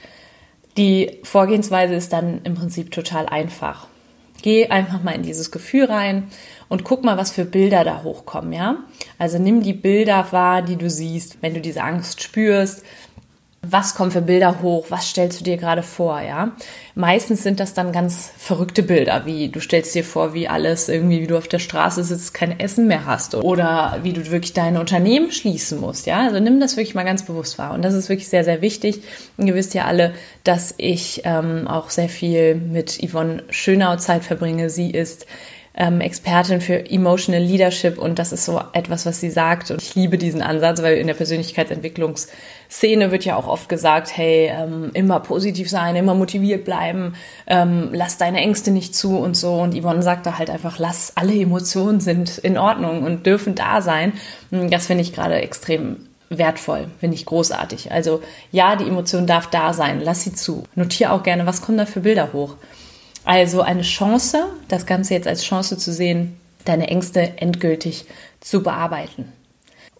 die 0.78 1.20
Vorgehensweise 1.24 1.96
ist 1.96 2.14
dann 2.14 2.42
im 2.44 2.56
Prinzip 2.56 2.92
total 2.92 3.26
einfach. 3.28 3.88
Geh 4.44 4.68
einfach 4.68 5.02
mal 5.02 5.16
in 5.16 5.24
dieses 5.24 5.50
Gefühl 5.52 5.86
rein 5.86 6.28
und 6.70 6.84
guck 6.84 7.04
mal, 7.04 7.18
was 7.18 7.32
für 7.32 7.46
Bilder 7.46 7.84
da 7.84 8.04
hochkommen, 8.04 8.54
ja? 8.54 8.78
Also 9.18 9.40
nimm 9.40 9.64
die 9.64 9.74
Bilder 9.74 10.28
wahr, 10.32 10.62
die 10.62 10.76
du 10.76 10.90
siehst, 10.90 11.42
wenn 11.42 11.56
du 11.56 11.62
diese 11.62 11.82
Angst 11.82 12.22
spürst, 12.22 12.84
was 13.70 13.96
kommen 13.96 14.12
für 14.12 14.22
Bilder 14.22 14.62
hoch, 14.62 14.88
was 14.90 15.10
stellst 15.10 15.40
du 15.40 15.44
dir 15.44 15.58
gerade 15.58 15.84
vor, 15.84 16.22
ja? 16.22 16.52
Meistens 16.96 17.44
sind 17.44 17.60
das 17.60 17.74
dann 17.74 17.92
ganz 17.92 18.32
verrückte 18.38 18.82
Bilder, 18.84 19.26
wie 19.26 19.50
du 19.50 19.60
stellst 19.60 19.94
dir 19.94 20.04
vor, 20.04 20.34
wie 20.34 20.48
alles 20.48 20.90
irgendwie, 20.90 21.22
wie 21.22 21.28
du 21.28 21.38
auf 21.38 21.48
der 21.48 21.60
Straße 21.60 22.04
sitzt, 22.04 22.34
kein 22.34 22.60
Essen 22.60 22.88
mehr 22.88 23.06
hast 23.06 23.36
oder 23.36 24.00
wie 24.04 24.14
du 24.14 24.30
wirklich 24.32 24.54
deine 24.54 24.80
Unternehmen 24.80 25.32
schließen 25.32 25.80
musst, 25.80 26.08
ja? 26.08 26.26
Also 26.26 26.40
nimm 26.40 26.60
das 26.60 26.78
wirklich 26.78 26.96
mal 26.96 27.04
ganz 27.04 27.24
bewusst 27.24 27.58
wahr 27.58 27.74
und 27.74 27.84
das 27.84 27.94
ist 27.94 28.10
wirklich 28.10 28.30
sehr, 28.30 28.44
sehr 28.44 28.62
wichtig. 28.62 29.02
Und 29.38 29.48
ihr 29.48 29.56
wisst 29.56 29.74
ja 29.74 29.86
alle, 29.86 30.14
dass 30.44 30.74
ich 30.78 31.22
ähm, 31.26 31.68
auch 31.68 31.90
sehr 31.90 32.10
viel 32.10 32.56
mit 32.56 33.00
Yvonne 33.04 33.44
Schönau 33.50 33.98
Zeit 33.98 34.24
verbringe. 34.24 34.70
Sie 34.70 34.92
ist 34.92 35.26
ähm, 35.78 36.02
Expertin 36.02 36.60
für 36.60 36.90
Emotional 36.90 37.42
Leadership 37.42 38.00
und 38.00 38.18
das 38.18 38.32
ist 38.32 38.46
so 38.46 38.60
etwas, 38.74 39.06
was 39.06 39.20
sie 39.20 39.30
sagt. 39.30 39.70
Und 39.70 39.82
ich 39.82 39.94
liebe 39.94 40.18
diesen 40.18 40.42
Ansatz, 40.42 40.82
weil 40.82 40.98
in 40.98 41.06
der 41.06 41.14
Persönlichkeitsentwicklungsszene 41.14 43.12
wird 43.12 43.26
ja 43.26 43.36
auch 43.36 43.48
oft 43.48 43.70
gesagt, 43.70 44.18
hey, 44.18 44.52
ähm, 44.52 44.90
immer 44.94 45.20
positiv 45.20 45.70
sein, 45.70 45.96
immer 45.96 46.16
motiviert 46.16 46.66
bleiben, 46.66 47.14
ähm, 47.46 47.90
lass 47.94 48.18
deine 48.18 48.40
Ängste 48.40 48.72
nicht 48.72 48.96
zu 48.96 49.20
und 49.20 49.38
so. 49.38 49.54
Und 49.54 49.80
Yvonne 49.80 50.02
sagt 50.02 50.26
da 50.26 50.40
halt 50.40 50.50
einfach, 50.50 50.80
lass 50.80 51.14
alle 51.16 51.40
Emotionen 51.40 52.00
sind 52.00 52.40
in 52.40 52.58
Ordnung 52.58 53.04
und 53.04 53.28
dürfen 53.28 53.54
da 53.54 53.82
sein. 53.82 54.14
Das 54.50 54.88
finde 54.88 55.04
ich 55.04 55.14
gerade 55.14 55.36
extrem 55.36 56.08
wertvoll, 56.30 56.88
finde 57.00 57.16
ich 57.16 57.26
großartig. 57.26 57.92
Also 57.92 58.22
ja, 58.52 58.76
die 58.76 58.88
Emotion 58.88 59.28
darf 59.28 59.48
da 59.48 59.74
sein, 59.74 60.02
lass 60.04 60.24
sie 60.24 60.34
zu. 60.34 60.64
Notiere 60.76 61.12
auch 61.12 61.24
gerne, 61.24 61.46
was 61.46 61.62
kommen 61.62 61.78
da 61.78 61.86
für 61.86 62.02
Bilder 62.02 62.34
hoch. 62.34 62.56
Also 63.28 63.62
eine 63.62 63.82
Chance, 63.82 64.46
das 64.70 64.86
Ganze 64.86 65.14
jetzt 65.14 65.28
als 65.28 65.44
Chance 65.44 65.78
zu 65.78 65.92
sehen, 65.92 66.40
deine 66.64 66.88
Ängste 66.88 67.34
endgültig 67.36 68.06
zu 68.40 68.64
bearbeiten. 68.64 69.34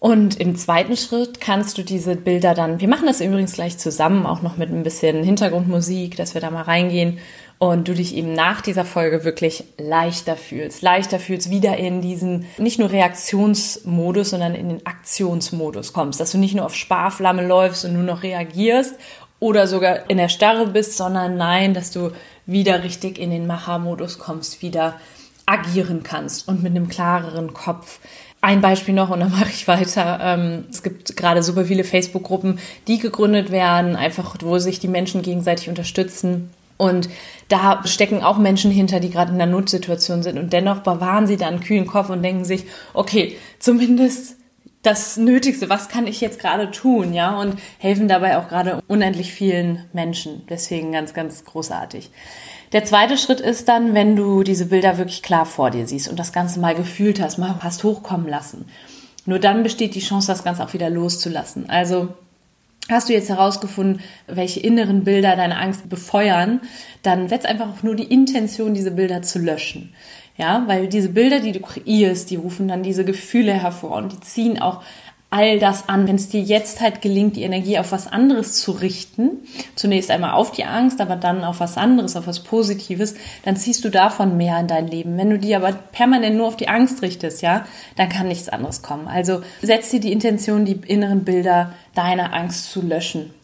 Und 0.00 0.40
im 0.40 0.56
zweiten 0.56 0.96
Schritt 0.96 1.38
kannst 1.38 1.76
du 1.76 1.82
diese 1.82 2.16
Bilder 2.16 2.54
dann, 2.54 2.80
wir 2.80 2.88
machen 2.88 3.04
das 3.04 3.20
übrigens 3.20 3.52
gleich 3.52 3.76
zusammen, 3.76 4.24
auch 4.24 4.40
noch 4.40 4.56
mit 4.56 4.70
ein 4.70 4.82
bisschen 4.82 5.22
Hintergrundmusik, 5.22 6.16
dass 6.16 6.32
wir 6.32 6.40
da 6.40 6.50
mal 6.50 6.62
reingehen 6.62 7.18
und 7.58 7.86
du 7.86 7.92
dich 7.92 8.16
eben 8.16 8.32
nach 8.32 8.62
dieser 8.62 8.86
Folge 8.86 9.24
wirklich 9.24 9.64
leichter 9.76 10.36
fühlst, 10.36 10.80
leichter 10.80 11.18
fühlst, 11.18 11.50
wieder 11.50 11.76
in 11.76 12.00
diesen 12.00 12.46
nicht 12.56 12.78
nur 12.78 12.90
Reaktionsmodus, 12.90 14.30
sondern 14.30 14.54
in 14.54 14.70
den 14.70 14.86
Aktionsmodus 14.86 15.92
kommst, 15.92 16.18
dass 16.18 16.32
du 16.32 16.38
nicht 16.38 16.54
nur 16.54 16.64
auf 16.64 16.74
Sparflamme 16.74 17.46
läufst 17.46 17.84
und 17.84 17.92
nur 17.92 18.04
noch 18.04 18.22
reagierst 18.22 18.94
oder 19.40 19.66
sogar 19.66 20.10
in 20.10 20.16
der 20.16 20.28
Starre 20.28 20.66
bist, 20.66 20.96
sondern 20.96 21.36
nein, 21.36 21.74
dass 21.74 21.90
du 21.90 22.12
wieder 22.46 22.82
richtig 22.82 23.18
in 23.18 23.30
den 23.30 23.46
Machermodus 23.46 24.18
kommst, 24.18 24.62
wieder 24.62 24.94
agieren 25.46 26.02
kannst 26.02 26.48
und 26.48 26.62
mit 26.62 26.74
einem 26.74 26.88
klareren 26.88 27.54
Kopf. 27.54 28.00
Ein 28.40 28.60
Beispiel 28.60 28.94
noch 28.94 29.10
und 29.10 29.20
dann 29.20 29.30
mache 29.38 29.50
ich 29.50 29.68
weiter. 29.68 30.18
Ähm, 30.22 30.64
es 30.70 30.82
gibt 30.82 31.16
gerade 31.16 31.42
super 31.42 31.64
viele 31.64 31.84
Facebook-Gruppen, 31.84 32.58
die 32.86 32.98
gegründet 32.98 33.50
werden, 33.50 33.96
einfach 33.96 34.36
wo 34.40 34.58
sich 34.58 34.78
die 34.78 34.88
Menschen 34.88 35.22
gegenseitig 35.22 35.68
unterstützen. 35.68 36.50
Und 36.76 37.08
da 37.48 37.82
stecken 37.86 38.22
auch 38.22 38.38
Menschen 38.38 38.70
hinter, 38.70 39.00
die 39.00 39.10
gerade 39.10 39.32
in 39.32 39.40
einer 39.40 39.50
Notsituation 39.50 40.22
sind. 40.22 40.38
Und 40.38 40.52
dennoch 40.52 40.78
bewahren 40.78 41.26
sie 41.26 41.36
da 41.36 41.48
einen 41.48 41.60
kühlen 41.60 41.86
Kopf 41.86 42.08
und 42.08 42.22
denken 42.22 42.44
sich, 42.44 42.64
okay, 42.94 43.36
zumindest 43.58 44.36
das 44.82 45.16
Nötigste, 45.16 45.68
was 45.68 45.88
kann 45.88 46.06
ich 46.06 46.20
jetzt 46.20 46.38
gerade 46.38 46.70
tun, 46.70 47.12
ja, 47.12 47.38
und 47.38 47.58
helfen 47.78 48.08
dabei 48.08 48.38
auch 48.38 48.48
gerade 48.48 48.82
unendlich 48.86 49.32
vielen 49.32 49.84
Menschen. 49.92 50.46
Deswegen 50.48 50.92
ganz, 50.92 51.14
ganz 51.14 51.44
großartig. 51.44 52.10
Der 52.72 52.84
zweite 52.84 53.16
Schritt 53.16 53.40
ist 53.40 53.68
dann, 53.68 53.94
wenn 53.94 54.14
du 54.14 54.42
diese 54.42 54.66
Bilder 54.66 54.98
wirklich 54.98 55.22
klar 55.22 55.46
vor 55.46 55.70
dir 55.70 55.86
siehst 55.86 56.08
und 56.08 56.18
das 56.18 56.32
Ganze 56.32 56.60
mal 56.60 56.74
gefühlt 56.74 57.20
hast, 57.20 57.38
mal 57.38 57.56
hast 57.60 57.82
hochkommen 57.82 58.28
lassen. 58.28 58.66
Nur 59.26 59.38
dann 59.38 59.62
besteht 59.62 59.94
die 59.94 60.00
Chance, 60.00 60.28
das 60.28 60.44
Ganze 60.44 60.64
auch 60.64 60.72
wieder 60.74 60.90
loszulassen. 60.90 61.68
Also 61.68 62.08
Hast 62.90 63.10
du 63.10 63.12
jetzt 63.12 63.28
herausgefunden, 63.28 64.00
welche 64.26 64.60
inneren 64.60 65.04
Bilder 65.04 65.36
deine 65.36 65.58
Angst 65.58 65.90
befeuern, 65.90 66.62
dann 67.02 67.28
setz 67.28 67.44
einfach 67.44 67.68
auch 67.68 67.82
nur 67.82 67.94
die 67.94 68.10
Intention, 68.10 68.72
diese 68.72 68.92
Bilder 68.92 69.20
zu 69.20 69.38
löschen. 69.38 69.92
Ja, 70.38 70.62
weil 70.66 70.86
diese 70.86 71.08
Bilder, 71.08 71.40
die 71.40 71.52
du 71.52 71.60
kreierst, 71.60 72.30
die 72.30 72.36
rufen 72.36 72.68
dann 72.68 72.84
diese 72.84 73.04
Gefühle 73.04 73.52
hervor 73.52 73.96
und 73.96 74.12
die 74.12 74.20
ziehen 74.20 74.62
auch 74.62 74.82
all 75.30 75.58
das 75.58 75.88
an. 75.88 76.06
Wenn 76.06 76.14
es 76.14 76.28
dir 76.28 76.40
jetzt 76.40 76.80
halt 76.80 77.02
gelingt, 77.02 77.36
die 77.36 77.42
Energie 77.42 77.78
auf 77.78 77.92
was 77.92 78.06
anderes 78.06 78.60
zu 78.60 78.70
richten, 78.70 79.30
zunächst 79.74 80.10
einmal 80.10 80.32
auf 80.32 80.52
die 80.52 80.64
Angst, 80.64 81.00
aber 81.00 81.16
dann 81.16 81.44
auf 81.44 81.60
was 81.60 81.76
anderes, 81.76 82.16
auf 82.16 82.26
was 82.26 82.40
Positives, 82.44 83.14
dann 83.44 83.56
ziehst 83.56 83.84
du 83.84 83.90
davon 83.90 84.36
mehr 84.36 84.58
in 84.60 84.68
dein 84.68 84.86
Leben. 84.86 85.18
Wenn 85.18 85.30
du 85.30 85.38
die 85.38 85.54
aber 85.54 85.72
permanent 85.72 86.36
nur 86.36 86.46
auf 86.46 86.56
die 86.56 86.68
Angst 86.68 87.02
richtest, 87.02 87.42
ja, 87.42 87.66
dann 87.96 88.08
kann 88.08 88.28
nichts 88.28 88.48
anderes 88.48 88.80
kommen. 88.80 89.08
Also 89.08 89.42
setz 89.60 89.90
dir 89.90 90.00
die 90.00 90.12
Intention, 90.12 90.64
die 90.64 90.80
inneren 90.86 91.24
Bilder 91.24 91.74
deiner 91.94 92.32
Angst 92.32 92.70
zu 92.70 92.80
löschen. 92.80 93.34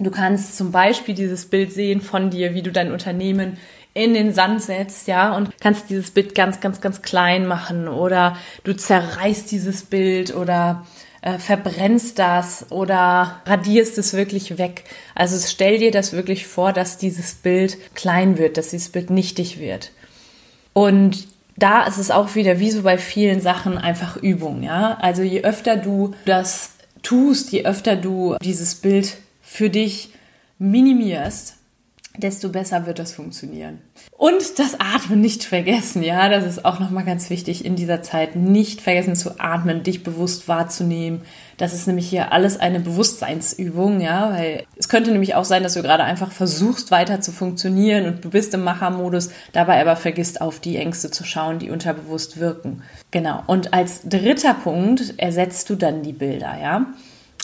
Du 0.00 0.10
kannst 0.10 0.56
zum 0.56 0.70
Beispiel 0.70 1.14
dieses 1.14 1.46
Bild 1.46 1.72
sehen 1.72 2.00
von 2.00 2.30
dir, 2.30 2.54
wie 2.54 2.62
du 2.62 2.70
dein 2.70 2.92
Unternehmen 2.92 3.58
in 3.98 4.14
den 4.14 4.32
Sand 4.32 4.62
setzt, 4.62 5.08
ja, 5.08 5.36
und 5.36 5.50
kannst 5.60 5.90
dieses 5.90 6.12
Bild 6.12 6.34
ganz, 6.34 6.60
ganz, 6.60 6.80
ganz 6.80 7.02
klein 7.02 7.46
machen 7.46 7.88
oder 7.88 8.36
du 8.64 8.74
zerreißt 8.74 9.50
dieses 9.50 9.82
Bild 9.82 10.34
oder 10.34 10.86
äh, 11.20 11.38
verbrennst 11.38 12.18
das 12.18 12.70
oder 12.70 13.42
radierst 13.44 13.98
es 13.98 14.14
wirklich 14.14 14.56
weg. 14.56 14.84
Also 15.14 15.36
stell 15.44 15.78
dir 15.78 15.90
das 15.90 16.12
wirklich 16.12 16.46
vor, 16.46 16.72
dass 16.72 16.96
dieses 16.96 17.34
Bild 17.34 17.76
klein 17.94 18.38
wird, 18.38 18.56
dass 18.56 18.70
dieses 18.70 18.90
Bild 18.90 19.10
nichtig 19.10 19.58
wird. 19.58 19.90
Und 20.72 21.26
da 21.56 21.82
ist 21.82 21.98
es 21.98 22.12
auch 22.12 22.36
wieder 22.36 22.60
wie 22.60 22.70
so 22.70 22.82
bei 22.82 22.98
vielen 22.98 23.40
Sachen 23.40 23.78
einfach 23.78 24.16
Übung, 24.16 24.62
ja. 24.62 24.96
Also 25.00 25.22
je 25.22 25.42
öfter 25.42 25.76
du 25.76 26.14
das 26.24 26.74
tust, 27.02 27.50
je 27.50 27.64
öfter 27.64 27.96
du 27.96 28.36
dieses 28.42 28.76
Bild 28.76 29.16
für 29.42 29.70
dich 29.70 30.12
minimierst, 30.58 31.57
desto 32.18 32.50
besser 32.50 32.86
wird 32.86 32.98
das 32.98 33.12
funktionieren. 33.12 33.78
Und 34.16 34.58
das 34.58 34.78
Atmen 34.78 35.20
nicht 35.20 35.44
vergessen, 35.44 36.02
ja, 36.02 36.28
das 36.28 36.44
ist 36.44 36.64
auch 36.64 36.80
nochmal 36.80 37.04
ganz 37.04 37.30
wichtig 37.30 37.64
in 37.64 37.76
dieser 37.76 38.02
Zeit. 38.02 38.36
Nicht 38.36 38.80
vergessen 38.80 39.16
zu 39.16 39.38
atmen, 39.38 39.82
dich 39.82 40.02
bewusst 40.02 40.48
wahrzunehmen. 40.48 41.22
Das 41.56 41.72
ist 41.72 41.86
nämlich 41.86 42.08
hier 42.08 42.32
alles 42.32 42.58
eine 42.58 42.80
Bewusstseinsübung, 42.80 44.00
ja, 44.00 44.30
weil 44.32 44.64
es 44.76 44.88
könnte 44.88 45.10
nämlich 45.10 45.34
auch 45.34 45.44
sein, 45.44 45.62
dass 45.62 45.74
du 45.74 45.82
gerade 45.82 46.04
einfach 46.04 46.30
versuchst 46.30 46.90
weiter 46.90 47.20
zu 47.20 47.32
funktionieren 47.32 48.06
und 48.06 48.24
du 48.24 48.30
bist 48.30 48.54
im 48.54 48.62
Machermodus, 48.62 49.30
dabei 49.52 49.80
aber 49.80 49.96
vergisst 49.96 50.40
auf 50.40 50.60
die 50.60 50.76
Ängste 50.76 51.10
zu 51.10 51.24
schauen, 51.24 51.58
die 51.58 51.70
unterbewusst 51.70 52.38
wirken. 52.38 52.82
Genau. 53.10 53.42
Und 53.46 53.72
als 53.72 54.02
dritter 54.02 54.54
Punkt 54.54 55.14
ersetzt 55.16 55.70
du 55.70 55.76
dann 55.76 56.02
die 56.02 56.12
Bilder, 56.12 56.58
ja. 56.60 56.86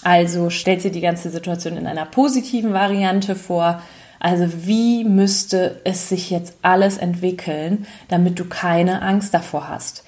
Also 0.02 0.50
stellst 0.50 0.84
dir 0.84 0.92
die 0.92 1.00
ganze 1.00 1.30
Situation 1.30 1.76
in 1.76 1.86
einer 1.86 2.04
positiven 2.04 2.74
Variante 2.74 3.34
vor 3.34 3.82
also 4.24 4.46
wie 4.66 5.04
müsste 5.04 5.82
es 5.84 6.08
sich 6.08 6.30
jetzt 6.30 6.54
alles 6.62 6.96
entwickeln, 6.96 7.86
damit 8.08 8.38
du 8.38 8.46
keine 8.46 9.02
Angst 9.02 9.34
davor 9.34 9.68
hast? 9.68 10.02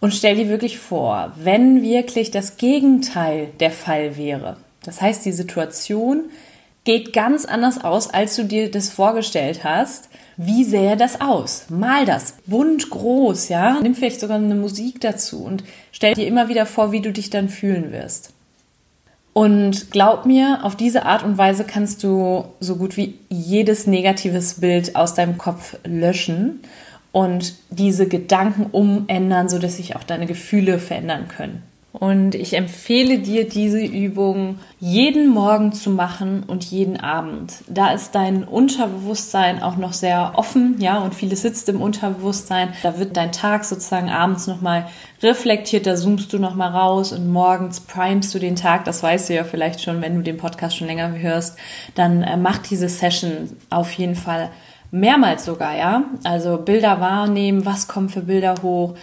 Und 0.00 0.14
stell 0.14 0.36
dir 0.36 0.48
wirklich 0.48 0.78
vor, 0.78 1.34
wenn 1.36 1.82
wirklich 1.82 2.30
das 2.30 2.56
Gegenteil 2.56 3.48
der 3.60 3.70
Fall 3.70 4.16
wäre. 4.16 4.56
Das 4.84 5.02
heißt, 5.02 5.26
die 5.26 5.32
Situation 5.32 6.30
geht 6.84 7.12
ganz 7.12 7.44
anders 7.44 7.84
aus, 7.84 8.08
als 8.08 8.36
du 8.36 8.44
dir 8.44 8.70
das 8.70 8.88
vorgestellt 8.88 9.64
hast. 9.64 10.08
Wie 10.38 10.64
sähe 10.64 10.96
das 10.96 11.20
aus? 11.20 11.66
Mal 11.68 12.06
das 12.06 12.36
bunt 12.46 12.88
groß, 12.88 13.50
ja? 13.50 13.78
Nimm 13.82 13.94
vielleicht 13.94 14.20
sogar 14.20 14.38
eine 14.38 14.54
Musik 14.54 15.02
dazu 15.02 15.44
und 15.44 15.62
stell 15.92 16.14
dir 16.14 16.26
immer 16.26 16.48
wieder 16.48 16.64
vor, 16.64 16.90
wie 16.90 17.02
du 17.02 17.12
dich 17.12 17.28
dann 17.28 17.50
fühlen 17.50 17.92
wirst. 17.92 18.32
Und 19.38 19.92
glaub 19.92 20.26
mir, 20.26 20.64
auf 20.64 20.74
diese 20.74 21.06
Art 21.06 21.22
und 21.22 21.38
Weise 21.38 21.62
kannst 21.62 22.02
du 22.02 22.46
so 22.58 22.74
gut 22.74 22.96
wie 22.96 23.20
jedes 23.28 23.86
negatives 23.86 24.54
Bild 24.54 24.96
aus 24.96 25.14
deinem 25.14 25.38
Kopf 25.38 25.76
löschen 25.84 26.58
und 27.12 27.54
diese 27.70 28.08
Gedanken 28.08 28.66
umändern, 28.72 29.48
sodass 29.48 29.76
sich 29.76 29.94
auch 29.94 30.02
deine 30.02 30.26
Gefühle 30.26 30.80
verändern 30.80 31.28
können. 31.28 31.62
Und 31.92 32.34
ich 32.34 32.54
empfehle 32.54 33.18
dir, 33.18 33.48
diese 33.48 33.80
Übung 33.80 34.58
jeden 34.78 35.28
Morgen 35.28 35.72
zu 35.72 35.88
machen 35.88 36.44
und 36.46 36.64
jeden 36.64 37.00
Abend. 37.00 37.54
Da 37.66 37.92
ist 37.92 38.14
dein 38.14 38.44
Unterbewusstsein 38.44 39.62
auch 39.62 39.76
noch 39.76 39.94
sehr 39.94 40.32
offen, 40.36 40.76
ja, 40.80 40.98
und 40.98 41.14
vieles 41.14 41.42
sitzt 41.42 41.68
im 41.70 41.80
Unterbewusstsein. 41.80 42.74
Da 42.82 42.98
wird 42.98 43.16
dein 43.16 43.32
Tag 43.32 43.64
sozusagen 43.64 44.10
abends 44.10 44.46
nochmal 44.46 44.86
reflektiert, 45.22 45.86
da 45.86 45.96
zoomst 45.96 46.30
du 46.30 46.38
nochmal 46.38 46.70
raus 46.70 47.12
und 47.12 47.26
morgens 47.32 47.80
primest 47.80 48.34
du 48.34 48.38
den 48.38 48.54
Tag. 48.54 48.84
Das 48.84 49.02
weißt 49.02 49.30
du 49.30 49.34
ja 49.34 49.44
vielleicht 49.44 49.80
schon, 49.80 50.02
wenn 50.02 50.14
du 50.14 50.22
den 50.22 50.36
Podcast 50.36 50.76
schon 50.76 50.88
länger 50.88 51.18
hörst. 51.18 51.58
Dann 51.94 52.22
äh, 52.22 52.36
mach 52.36 52.58
diese 52.58 52.90
Session 52.90 53.56
auf 53.70 53.92
jeden 53.92 54.14
Fall 54.14 54.50
mehrmals 54.90 55.46
sogar, 55.46 55.76
ja. 55.76 56.04
Also 56.22 56.58
Bilder 56.58 57.00
wahrnehmen, 57.00 57.64
was 57.64 57.88
kommen 57.88 58.10
für 58.10 58.22
Bilder 58.22 58.56
hoch 58.62 58.94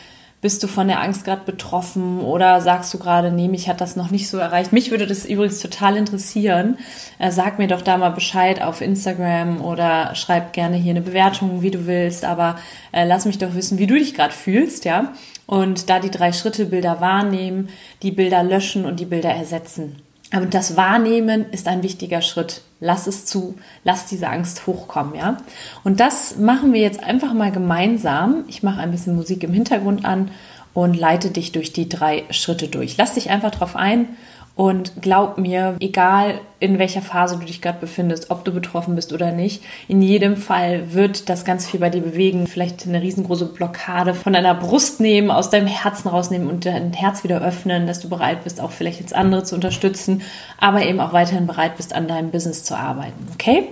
bist 0.45 0.61
du 0.61 0.67
von 0.67 0.87
der 0.87 1.01
Angst 1.01 1.25
gerade 1.25 1.41
betroffen 1.43 2.19
oder 2.19 2.61
sagst 2.61 2.93
du 2.93 2.99
gerade, 2.99 3.31
nee, 3.31 3.47
mich 3.47 3.67
hat 3.67 3.81
das 3.81 3.95
noch 3.95 4.11
nicht 4.11 4.29
so 4.29 4.37
erreicht? 4.37 4.73
Mich 4.73 4.91
würde 4.91 5.07
das 5.07 5.25
übrigens 5.25 5.57
total 5.57 5.97
interessieren. 5.97 6.77
Äh, 7.17 7.31
sag 7.31 7.57
mir 7.57 7.67
doch 7.67 7.81
da 7.81 7.97
mal 7.97 8.11
Bescheid 8.11 8.61
auf 8.61 8.79
Instagram 8.79 9.59
oder 9.65 10.13
schreib 10.13 10.53
gerne 10.53 10.77
hier 10.77 10.91
eine 10.91 11.01
Bewertung, 11.01 11.63
wie 11.63 11.71
du 11.71 11.87
willst, 11.87 12.25
aber 12.25 12.59
äh, 12.91 13.07
lass 13.07 13.25
mich 13.25 13.39
doch 13.39 13.55
wissen, 13.55 13.79
wie 13.79 13.87
du 13.87 13.95
dich 13.95 14.13
gerade 14.13 14.35
fühlst, 14.35 14.85
ja? 14.85 15.13
Und 15.47 15.89
da 15.89 15.99
die 15.99 16.11
drei 16.11 16.31
Schritte 16.31 16.67
Bilder 16.67 17.01
wahrnehmen, 17.01 17.69
die 18.03 18.11
Bilder 18.11 18.43
löschen 18.43 18.85
und 18.85 18.99
die 18.99 19.05
Bilder 19.05 19.31
ersetzen. 19.31 19.95
Aber 20.31 20.45
das 20.45 20.77
Wahrnehmen 20.77 21.47
ist 21.53 21.67
ein 21.67 21.81
wichtiger 21.81 22.21
Schritt. 22.21 22.61
Lass 22.85 23.07
es 23.07 23.25
zu, 23.25 23.55
lass 23.83 24.05
diese 24.05 24.27
Angst 24.27 24.67
hochkommen, 24.67 25.15
ja. 25.15 25.37
Und 25.83 25.99
das 25.99 26.37
machen 26.37 26.71
wir 26.71 26.81
jetzt 26.81 27.03
einfach 27.03 27.33
mal 27.33 27.51
gemeinsam. 27.51 28.43
Ich 28.47 28.61
mache 28.61 28.79
ein 28.79 28.91
bisschen 28.91 29.15
Musik 29.15 29.43
im 29.43 29.53
Hintergrund 29.53 30.05
an 30.05 30.29
und 30.75 30.93
leite 30.93 31.31
dich 31.31 31.51
durch 31.51 31.73
die 31.73 31.89
drei 31.89 32.25
Schritte 32.29 32.67
durch. 32.67 32.95
Lass 32.97 33.15
dich 33.15 33.31
einfach 33.31 33.51
drauf 33.51 33.75
ein 33.75 34.09
und 34.55 35.01
glaub 35.01 35.37
mir, 35.37 35.75
egal 35.81 36.39
in 36.61 36.79
welcher 36.79 37.01
Phase 37.01 37.37
du 37.37 37.45
dich 37.45 37.61
gerade 37.61 37.79
befindest, 37.79 38.31
ob 38.31 38.45
du 38.45 38.53
betroffen 38.53 38.95
bist 38.95 39.11
oder 39.11 39.33
nicht, 39.33 39.61
in 39.89 40.01
jedem 40.01 40.37
Fall 40.37 40.93
wird 40.93 41.29
das 41.29 41.43
ganz 41.43 41.69
viel 41.69 41.81
bei 41.81 41.89
dir 41.89 42.01
bewegen. 42.01 42.47
Vielleicht 42.47 42.87
eine 42.87 43.01
riesengroße 43.01 43.47
Blockade 43.47 44.13
von 44.13 44.31
deiner 44.31 44.55
Brust 44.55 45.01
nehmen, 45.01 45.29
aus 45.29 45.49
deinem 45.49 45.67
Herzen 45.67 46.07
rausnehmen 46.07 46.49
und 46.49 46.65
dein 46.65 46.93
Herz 46.93 47.25
wieder 47.25 47.41
öffnen, 47.41 47.85
dass 47.85 47.99
du 47.99 48.07
bereit 48.07 48.45
bist, 48.45 48.61
auch 48.61 48.71
vielleicht 48.71 49.01
jetzt 49.01 49.13
andere 49.13 49.43
zu 49.43 49.55
unterstützen, 49.55 50.21
aber 50.57 50.83
eben 50.85 51.01
auch 51.01 51.11
weiterhin 51.11 51.47
bereit 51.47 51.75
bist, 51.75 51.93
an 51.93 52.07
deinem 52.07 52.31
Business 52.31 52.63
zu 52.63 52.77
arbeiten. 52.77 53.27
Okay? 53.33 53.67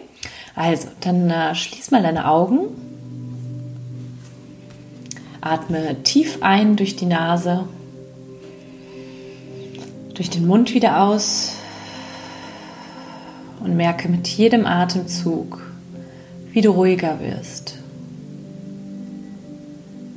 Also, 0.55 0.89
dann 0.99 1.29
äh, 1.29 1.55
schließ 1.55 1.91
mal 1.91 2.03
deine 2.03 2.27
Augen. 2.27 2.67
Atme 5.39 6.03
tief 6.03 6.39
ein 6.41 6.75
durch 6.75 6.95
die 6.95 7.05
Nase 7.05 7.65
durch 10.13 10.29
den 10.29 10.45
Mund 10.45 10.73
wieder 10.73 11.01
aus 11.01 11.55
und 13.59 13.75
merke 13.75 14.09
mit 14.09 14.27
jedem 14.27 14.65
Atemzug, 14.65 15.61
wie 16.51 16.61
du 16.61 16.71
ruhiger 16.71 17.19
wirst, 17.19 17.77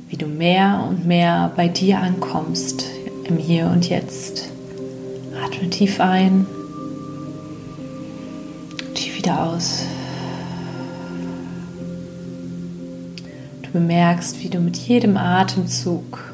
wie 0.09 0.17
du 0.17 0.27
mehr 0.27 0.85
und 0.87 1.05
mehr 1.05 1.51
bei 1.55 1.67
dir 1.67 1.99
ankommst 1.99 2.85
im 3.23 3.37
Hier 3.37 3.67
und 3.67 3.89
Jetzt. 3.89 4.49
Atme 5.43 5.69
tief 5.69 5.99
ein, 5.99 6.45
tief 8.93 9.17
wieder 9.17 9.47
aus. 9.47 9.83
Du 13.63 13.71
bemerkst, 13.71 14.43
wie 14.43 14.49
du 14.49 14.59
mit 14.59 14.77
jedem 14.77 15.17
Atemzug 15.17 16.33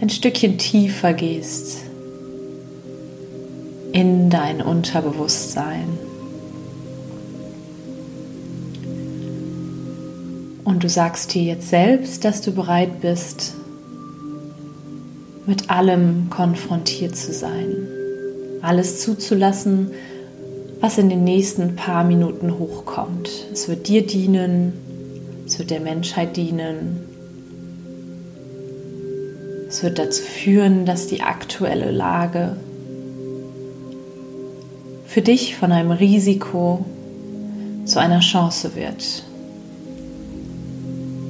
ein 0.00 0.08
Stückchen 0.08 0.58
tiefer 0.58 1.12
gehst 1.12 1.84
in 3.94 4.28
dein 4.28 4.60
Unterbewusstsein. 4.60 5.86
Und 10.64 10.82
du 10.82 10.88
sagst 10.88 11.32
dir 11.32 11.44
jetzt 11.44 11.68
selbst, 11.68 12.24
dass 12.24 12.40
du 12.40 12.50
bereit 12.50 13.00
bist, 13.00 13.54
mit 15.46 15.70
allem 15.70 16.26
konfrontiert 16.28 17.14
zu 17.14 17.32
sein, 17.32 17.86
alles 18.62 19.00
zuzulassen, 19.00 19.92
was 20.80 20.98
in 20.98 21.08
den 21.08 21.22
nächsten 21.22 21.76
paar 21.76 22.02
Minuten 22.02 22.58
hochkommt. 22.58 23.30
Es 23.52 23.68
wird 23.68 23.86
dir 23.86 24.04
dienen, 24.04 24.72
es 25.46 25.60
wird 25.60 25.70
der 25.70 25.80
Menschheit 25.80 26.36
dienen. 26.36 26.98
Es 29.68 29.84
wird 29.84 30.00
dazu 30.00 30.22
führen, 30.24 30.84
dass 30.84 31.06
die 31.06 31.20
aktuelle 31.20 31.92
Lage 31.92 32.56
für 35.14 35.22
dich 35.22 35.54
von 35.54 35.70
einem 35.70 35.92
Risiko 35.92 36.84
zu 37.84 38.00
einer 38.00 38.18
Chance 38.18 38.74
wird. 38.74 39.22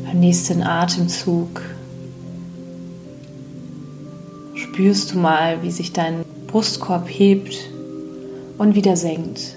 Beim 0.07 0.21
nächsten 0.21 0.63
Atemzug 0.63 1.61
spürst 4.55 5.13
du 5.13 5.19
mal, 5.19 5.63
wie 5.63 5.71
sich 5.71 5.93
dein 5.93 6.25
Brustkorb 6.47 7.11
hebt 7.11 7.59
und 8.57 8.75
wieder 8.75 8.97
senkt. 8.97 9.55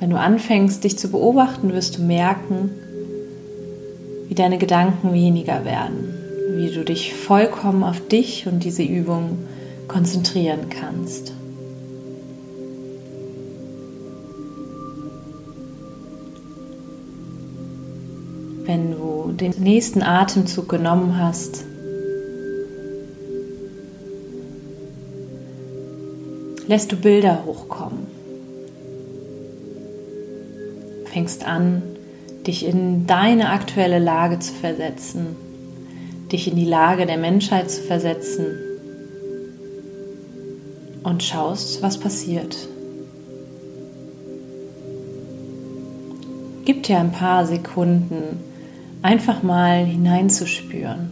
Wenn 0.00 0.10
du 0.10 0.18
anfängst, 0.18 0.82
dich 0.82 0.98
zu 0.98 1.12
beobachten, 1.12 1.72
wirst 1.74 1.98
du 1.98 2.02
merken, 2.02 2.72
wie 4.26 4.34
deine 4.34 4.58
Gedanken 4.58 5.12
weniger 5.12 5.64
werden, 5.64 6.12
wie 6.56 6.74
du 6.74 6.84
dich 6.84 7.14
vollkommen 7.14 7.84
auf 7.84 8.08
dich 8.08 8.48
und 8.48 8.64
diese 8.64 8.82
Übung 8.82 9.38
konzentrieren 9.88 10.68
kannst. 10.68 11.32
Wenn 18.64 18.92
du 18.92 19.32
den 19.32 19.52
nächsten 19.62 20.02
Atemzug 20.02 20.68
genommen 20.68 21.18
hast, 21.18 21.64
lässt 26.66 26.90
du 26.90 26.96
Bilder 26.96 27.44
hochkommen. 27.44 28.08
Fängst 31.04 31.46
an, 31.46 31.82
dich 32.46 32.66
in 32.66 33.06
deine 33.06 33.50
aktuelle 33.50 34.00
Lage 34.00 34.40
zu 34.40 34.52
versetzen, 34.52 35.36
dich 36.32 36.48
in 36.48 36.56
die 36.56 36.64
Lage 36.64 37.06
der 37.06 37.18
Menschheit 37.18 37.70
zu 37.70 37.82
versetzen 37.82 38.65
und 41.06 41.22
schaust, 41.22 41.82
was 41.82 41.98
passiert. 41.98 42.56
Gib 46.64 46.82
dir 46.82 46.98
ein 46.98 47.12
paar 47.12 47.46
Sekunden, 47.46 48.40
einfach 49.02 49.44
mal 49.44 49.84
hineinzuspüren. 49.84 51.10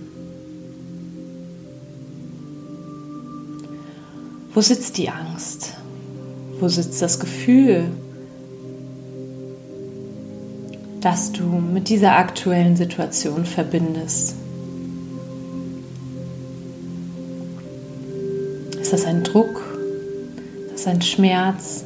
Wo 4.53 4.61
sitzt 4.61 4.99
die 4.99 5.11
Angst? 5.11 5.75
Wo 6.59 6.67
sitzt 6.67 7.01
das 7.01 7.21
Gefühl, 7.21 7.85
das 11.03 11.31
du 11.31 11.45
mit 11.45 11.89
dieser 11.89 12.17
aktuellen 12.17 12.75
Situation 12.75 13.45
verbindest? 13.45 14.35
Ist 18.81 18.93
das 18.93 19.05
ein 19.05 19.23
Druck? 19.23 19.64
Ist 20.85 20.89
das 20.89 20.97
ein 20.97 21.03
Schmerz? 21.03 21.85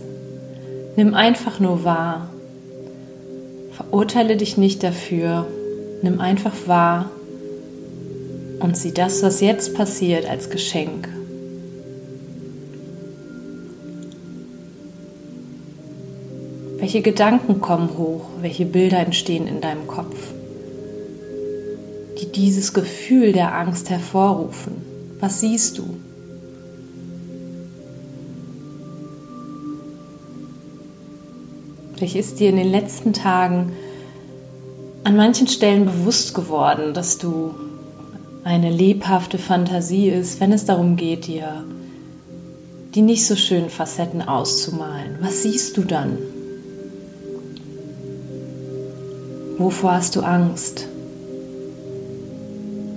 Nimm 0.96 1.14
einfach 1.14 1.60
nur 1.60 1.84
wahr. 1.84 2.30
Verurteile 3.70 4.36
dich 4.36 4.56
nicht 4.56 4.82
dafür. 4.82 5.46
Nimm 6.02 6.18
einfach 6.18 6.66
wahr 6.66 7.08
und 8.58 8.76
sieh 8.76 8.90
das, 8.92 9.22
was 9.22 9.40
jetzt 9.40 9.76
passiert, 9.76 10.28
als 10.28 10.50
Geschenk. 10.50 11.08
Welche 16.78 17.00
Gedanken 17.00 17.60
kommen 17.60 17.96
hoch? 17.96 18.24
Welche 18.40 18.66
Bilder 18.66 18.98
entstehen 18.98 19.46
in 19.46 19.60
deinem 19.60 19.86
Kopf, 19.86 20.16
die 22.20 22.32
dieses 22.32 22.74
Gefühl 22.74 23.32
der 23.32 23.54
Angst 23.54 23.90
hervorrufen? 23.90 24.72
Was 25.20 25.38
siehst 25.38 25.78
du? 25.78 25.84
Vielleicht 31.98 32.14
ist 32.14 32.38
dir 32.38 32.50
in 32.50 32.56
den 32.56 32.70
letzten 32.70 33.12
Tagen 33.12 33.72
an 35.02 35.16
manchen 35.16 35.48
Stellen 35.48 35.84
bewusst 35.84 36.32
geworden, 36.32 36.94
dass 36.94 37.18
du 37.18 37.56
eine 38.44 38.70
lebhafte 38.70 39.36
Fantasie 39.36 40.08
ist, 40.08 40.40
wenn 40.40 40.52
es 40.52 40.64
darum 40.64 40.94
geht, 40.94 41.26
dir 41.26 41.64
die 42.94 43.02
nicht 43.02 43.26
so 43.26 43.34
schönen 43.34 43.68
Facetten 43.68 44.22
auszumalen. 44.22 45.18
Was 45.20 45.42
siehst 45.42 45.76
du 45.76 45.82
dann? 45.82 46.18
Wovor 49.58 49.94
hast 49.94 50.14
du 50.14 50.20
Angst? 50.20 50.86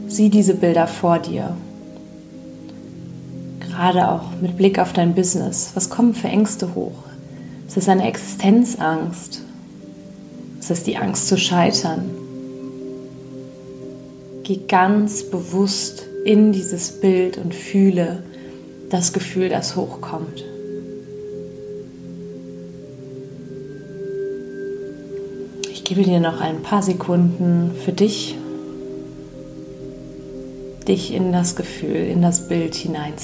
Sieh 0.09 0.29
diese 0.29 0.53
Bilder 0.53 0.85
vor 0.85 1.17
dir. 1.17 1.57
Gerade 3.61 4.09
auch 4.09 4.25
mit 4.41 4.57
Blick 4.57 4.77
auf 4.77 4.93
dein 4.93 5.15
Business. 5.15 5.71
Was 5.73 5.89
kommen 5.89 6.13
für 6.13 6.27
Ängste 6.27 6.75
hoch? 6.75 7.10
Ist 7.71 7.77
es 7.77 7.87
eine 7.87 8.07
Existenzangst? 8.07 9.41
Ist 10.59 10.71
es 10.71 10.83
die 10.83 10.97
Angst 10.97 11.29
zu 11.29 11.37
scheitern? 11.37 12.11
Geh 14.43 14.59
ganz 14.67 15.23
bewusst 15.23 16.05
in 16.25 16.51
dieses 16.51 16.99
Bild 16.99 17.37
und 17.37 17.55
fühle 17.55 18.23
das 18.89 19.13
Gefühl, 19.13 19.47
das 19.47 19.77
hochkommt. 19.77 20.43
gebe 25.95 26.03
dir 26.03 26.21
noch 26.21 26.39
ein 26.39 26.61
paar 26.61 26.81
Sekunden 26.81 27.71
für 27.83 27.91
dich, 27.91 28.37
dich 30.87 31.13
in 31.13 31.33
das 31.33 31.57
Gefühl, 31.57 32.07
in 32.07 32.21
das 32.21 32.47
Bild 32.47 32.75
hinein 32.75 33.17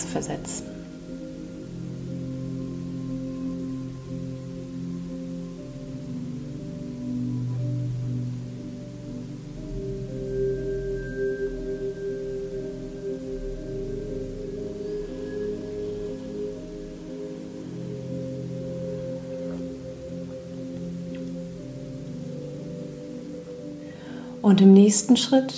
Und 24.47 24.61
im 24.61 24.71
nächsten 24.71 25.17
Schritt 25.17 25.53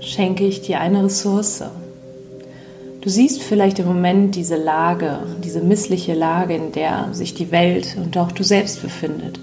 schenke 0.00 0.44
ich 0.44 0.60
dir 0.60 0.78
eine 0.78 1.04
Ressource. 1.04 1.64
Du 3.00 3.08
siehst 3.08 3.42
vielleicht 3.42 3.78
im 3.78 3.86
Moment 3.86 4.36
diese 4.36 4.56
Lage, 4.56 5.20
diese 5.42 5.62
missliche 5.62 6.12
Lage, 6.12 6.54
in 6.54 6.70
der 6.72 7.14
sich 7.14 7.32
die 7.32 7.50
Welt 7.50 7.96
und 7.96 8.18
auch 8.18 8.30
du 8.30 8.44
selbst 8.44 8.82
befindet. 8.82 9.40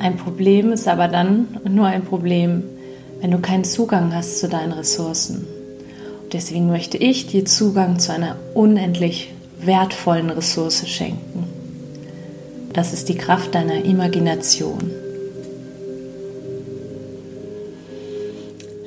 Ein 0.00 0.16
Problem 0.16 0.72
ist 0.72 0.88
aber 0.88 1.06
dann 1.06 1.46
nur 1.62 1.86
ein 1.86 2.02
Problem, 2.02 2.64
wenn 3.20 3.30
du 3.30 3.38
keinen 3.38 3.62
Zugang 3.62 4.12
hast 4.12 4.40
zu 4.40 4.48
deinen 4.48 4.72
Ressourcen. 4.72 5.46
Und 6.24 6.32
deswegen 6.32 6.66
möchte 6.66 6.96
ich 6.96 7.28
dir 7.28 7.44
Zugang 7.44 8.00
zu 8.00 8.12
einer 8.12 8.34
unendlich 8.52 9.32
wertvollen 9.60 10.30
Ressource 10.30 10.88
schenken. 10.88 11.53
Das 12.74 12.92
ist 12.92 13.08
die 13.08 13.14
Kraft 13.14 13.54
deiner 13.54 13.84
Imagination. 13.84 14.90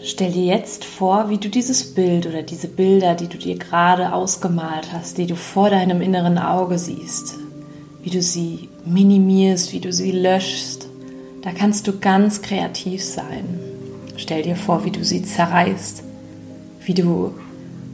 Stell 0.03 0.33
dir 0.33 0.43
jetzt 0.43 0.83
vor, 0.83 1.29
wie 1.29 1.37
du 1.37 1.47
dieses 1.47 1.93
Bild 1.93 2.27
oder 2.27 2.43
diese 2.43 2.67
Bilder, 2.67 3.15
die 3.15 3.27
du 3.27 3.37
dir 3.37 3.57
gerade 3.57 4.11
ausgemalt 4.11 4.91
hast, 4.91 5.17
die 5.17 5.25
du 5.25 5.37
vor 5.37 5.69
deinem 5.69 6.01
inneren 6.01 6.37
Auge 6.37 6.77
siehst, 6.77 7.35
wie 8.03 8.09
du 8.09 8.21
sie 8.21 8.67
minimierst, 8.85 9.71
wie 9.71 9.79
du 9.79 9.93
sie 9.93 10.11
löschst. 10.11 10.89
Da 11.41 11.51
kannst 11.51 11.87
du 11.87 11.97
ganz 11.97 12.41
kreativ 12.41 13.01
sein. 13.01 13.57
Stell 14.17 14.41
dir 14.41 14.57
vor, 14.57 14.83
wie 14.83 14.91
du 14.91 15.05
sie 15.05 15.23
zerreißt, 15.23 16.03
wie 16.83 16.93
du 16.93 17.33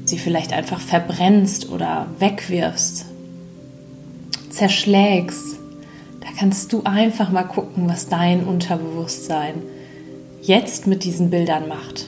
sie 0.06 0.17
vielleicht 0.17 0.53
einfach 0.53 0.79
verbrennst 0.79 1.69
oder 1.69 2.08
wegwirfst, 2.17 3.06
zerschlägst, 4.49 5.60
da 6.23 6.29
kannst 6.39 6.71
du 6.71 6.83
einfach 6.86 7.31
mal 7.31 7.43
gucken, 7.43 7.89
was 7.89 8.07
dein 8.07 8.45
Unterbewusstsein 8.45 9.55
jetzt 10.41 10.88
mit 10.88 11.03
diesen 11.03 11.29
Bildern 11.29 11.67
macht. 11.67 12.05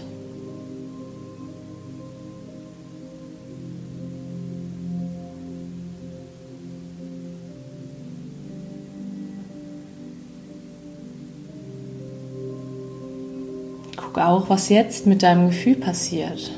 Guck 13.97 14.17
auch, 14.17 14.49
was 14.49 14.69
jetzt 14.69 15.07
mit 15.07 15.23
deinem 15.23 15.47
Gefühl 15.47 15.75
passiert. 15.75 16.51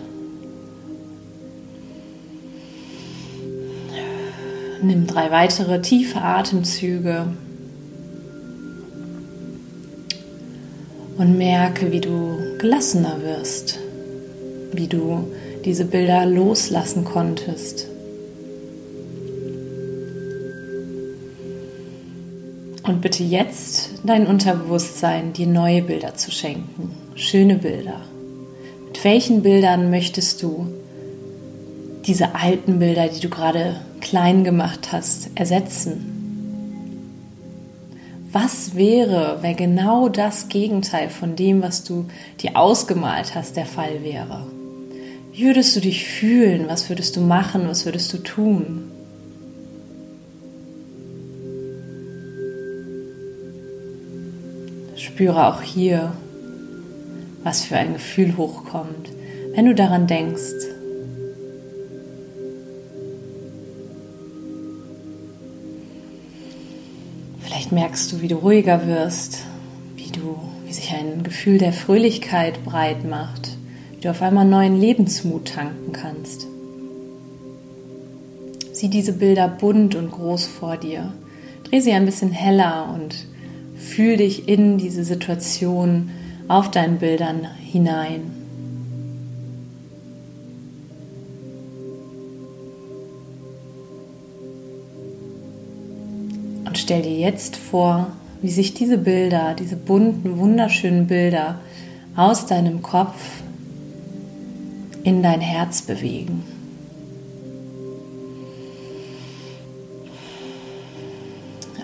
Nimm 4.83 5.07
drei 5.07 5.31
weitere 5.31 5.81
tiefe 5.81 6.21
Atemzüge. 6.21 7.25
Und 11.27 11.37
merke, 11.37 11.91
wie 11.91 11.99
du 11.99 12.37
gelassener 12.57 13.21
wirst, 13.21 13.79
wie 14.71 14.87
du 14.87 15.27
diese 15.65 15.83
Bilder 15.83 16.25
loslassen 16.25 17.03
konntest. 17.03 17.87
Und 22.83 23.01
bitte 23.01 23.23
jetzt 23.23 23.89
dein 24.05 24.25
Unterbewusstsein, 24.25 25.33
dir 25.33 25.47
neue 25.47 25.81
Bilder 25.81 26.15
zu 26.15 26.31
schenken, 26.31 26.91
schöne 27.15 27.55
Bilder. 27.55 27.99
Mit 28.87 29.03
welchen 29.03 29.43
Bildern 29.43 29.89
möchtest 29.89 30.41
du 30.41 30.67
diese 32.05 32.35
alten 32.35 32.79
Bilder, 32.79 33.09
die 33.09 33.19
du 33.19 33.27
gerade 33.27 33.81
klein 33.99 34.45
gemacht 34.45 34.93
hast, 34.93 35.31
ersetzen? 35.35 36.16
Was 38.39 38.75
wäre, 38.75 39.39
wenn 39.41 39.55
genau 39.55 40.09
das 40.09 40.47
Gegenteil 40.47 41.09
von 41.09 41.35
dem, 41.35 41.63
was 41.63 41.83
du 41.83 42.05
dir 42.39 42.55
ausgemalt 42.55 43.33
hast, 43.33 43.57
der 43.57 43.65
Fall 43.65 44.03
wäre? 44.03 44.45
Wie 45.33 45.45
würdest 45.45 45.75
du 45.75 45.79
dich 45.79 46.05
fühlen? 46.05 46.65
Was 46.67 46.87
würdest 46.87 47.15
du 47.15 47.21
machen? 47.21 47.67
Was 47.67 47.85
würdest 47.85 48.13
du 48.13 48.19
tun? 48.19 48.91
Spüre 54.95 55.47
auch 55.47 55.63
hier, 55.63 56.11
was 57.43 57.65
für 57.65 57.77
ein 57.77 57.93
Gefühl 57.93 58.37
hochkommt, 58.37 59.09
wenn 59.55 59.65
du 59.65 59.73
daran 59.73 60.05
denkst. 60.05 60.76
Vielleicht 67.67 67.89
merkst 67.89 68.11
du, 68.13 68.21
wie 68.21 68.29
du 68.29 68.35
ruhiger 68.35 68.87
wirst, 68.87 69.39
wie 69.97 70.09
du, 70.09 70.37
wie 70.65 70.71
sich 70.71 70.93
ein 70.93 71.23
Gefühl 71.23 71.57
der 71.57 71.73
Fröhlichkeit 71.73 72.63
breit 72.63 73.03
macht, 73.03 73.57
wie 73.91 73.99
du 73.99 74.09
auf 74.09 74.21
einmal 74.21 74.45
neuen 74.45 74.79
Lebensmut 74.79 75.49
tanken 75.49 75.91
kannst. 75.91 76.47
Sieh 78.71 78.87
diese 78.87 79.11
Bilder 79.11 79.49
bunt 79.49 79.95
und 79.95 80.11
groß 80.11 80.45
vor 80.45 80.77
dir. 80.77 81.11
Dreh 81.65 81.81
sie 81.81 81.91
ein 81.91 82.05
bisschen 82.05 82.31
heller 82.31 82.89
und 82.95 83.25
fühl 83.75 84.15
dich 84.15 84.47
in 84.47 84.77
diese 84.77 85.03
Situation 85.03 86.11
auf 86.47 86.71
deinen 86.71 86.99
Bildern 86.99 87.49
hinein. 87.59 88.36
Und 96.67 96.77
stell 96.77 97.01
dir 97.01 97.17
jetzt 97.17 97.55
vor, 97.55 98.11
wie 98.41 98.49
sich 98.49 98.73
diese 98.73 98.97
Bilder, 98.97 99.55
diese 99.57 99.77
bunten, 99.77 100.37
wunderschönen 100.37 101.07
Bilder 101.07 101.59
aus 102.17 102.45
deinem 102.45 102.81
Kopf 102.81 103.41
in 105.03 105.23
dein 105.23 105.39
Herz 105.39 105.81
bewegen. 105.81 106.43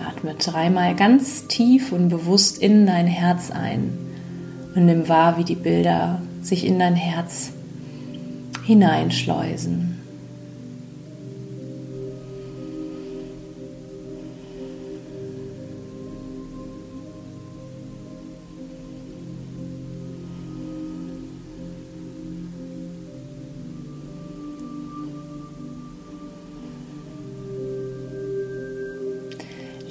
Atme 0.05 0.35
dreimal 0.35 0.95
ganz 0.95 1.47
tief 1.47 1.93
und 1.93 2.09
bewusst 2.09 2.57
in 2.57 2.85
dein 2.85 3.07
Herz 3.07 3.51
ein 3.51 3.97
und 4.75 4.85
nimm 4.85 5.07
wahr, 5.07 5.37
wie 5.37 5.45
die 5.45 5.55
Bilder 5.55 6.21
sich 6.41 6.65
in 6.65 6.77
dein 6.77 6.95
Herz 6.95 7.51
hineinschleusen. 8.65 9.92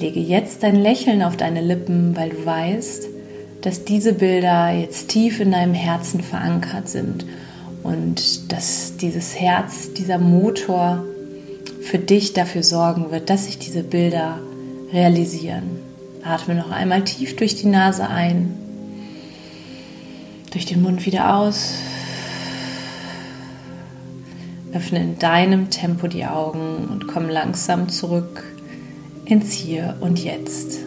Lege 0.03 0.19
jetzt 0.19 0.65
dein 0.65 0.75
Lächeln 0.75 1.23
auf 1.23 1.37
deine 1.37 1.61
Lippen, 1.61 2.17
weil 2.17 2.31
du 2.31 2.45
weißt, 2.45 3.07
dass 3.61 3.85
diese 3.85 4.12
Bilder 4.12 4.73
jetzt 4.73 5.11
tief 5.11 5.38
in 5.38 5.53
deinem 5.53 5.75
Herzen 5.75 6.23
verankert 6.23 6.88
sind 6.88 7.25
und 7.85 8.51
dass 8.51 8.97
dieses 8.97 9.38
Herz, 9.38 9.93
dieser 9.93 10.19
Motor 10.19 11.05
für 11.83 12.01
dich 12.01 12.33
dafür 12.33 12.65
sorgen 12.65 13.12
wird, 13.12 13.31
dass 13.31 13.45
sich 13.45 13.61
diese 13.61 13.85
Bilder 13.85 14.41
realisieren. 14.93 15.79
Atme 16.25 16.57
noch 16.57 16.73
einmal 16.73 17.05
tief 17.05 17.37
durch 17.37 17.55
die 17.55 17.69
Nase 17.69 18.09
ein, 18.09 18.53
durch 20.51 20.67
den 20.67 20.83
Mund 20.83 21.07
wieder 21.07 21.37
aus. 21.37 21.75
Öffne 24.73 25.01
in 25.01 25.19
deinem 25.21 25.71
Tempo 25.71 26.09
die 26.09 26.25
Augen 26.25 26.88
und 26.91 27.07
komm 27.07 27.29
langsam 27.29 27.88
zurück 27.88 28.52
ins 29.33 29.53
Hier 29.53 29.97
und 30.01 30.23
Jetzt. 30.23 30.81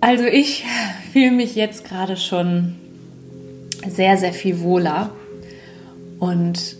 Also 0.00 0.24
ich 0.24 0.64
fühle 1.12 1.32
mich 1.32 1.54
jetzt 1.54 1.84
gerade 1.84 2.16
schon 2.16 2.76
sehr, 3.86 4.16
sehr 4.16 4.32
viel 4.32 4.60
wohler. 4.60 5.10
Und 6.18 6.76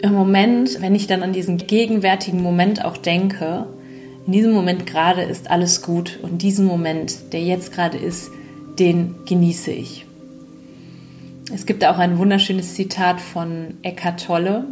im 0.00 0.12
Moment, 0.12 0.80
wenn 0.80 0.94
ich 0.94 1.08
dann 1.08 1.24
an 1.24 1.32
diesen 1.32 1.56
gegenwärtigen 1.56 2.40
Moment 2.40 2.84
auch 2.84 2.96
denke, 2.96 3.66
in 4.26 4.32
diesem 4.32 4.52
Moment 4.52 4.86
gerade 4.86 5.22
ist 5.22 5.50
alles 5.50 5.82
gut 5.82 6.20
und 6.22 6.40
diesen 6.40 6.66
Moment, 6.66 7.32
der 7.32 7.42
jetzt 7.42 7.72
gerade 7.72 7.98
ist, 7.98 8.30
den 8.78 9.16
genieße 9.26 9.72
ich. 9.72 10.06
Es 11.52 11.66
gibt 11.66 11.84
auch 11.84 11.98
ein 11.98 12.16
wunderschönes 12.16 12.74
Zitat 12.74 13.20
von 13.20 13.74
Eckhart 13.82 14.24
Tolle, 14.24 14.66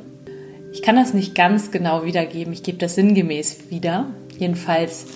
ich 0.72 0.82
kann 0.82 0.96
das 0.96 1.12
nicht 1.12 1.34
ganz 1.34 1.70
genau 1.70 2.04
wiedergeben, 2.04 2.52
ich 2.52 2.62
gebe 2.62 2.78
das 2.78 2.94
sinngemäß 2.94 3.70
wieder. 3.70 4.06
Jedenfalls 4.38 5.06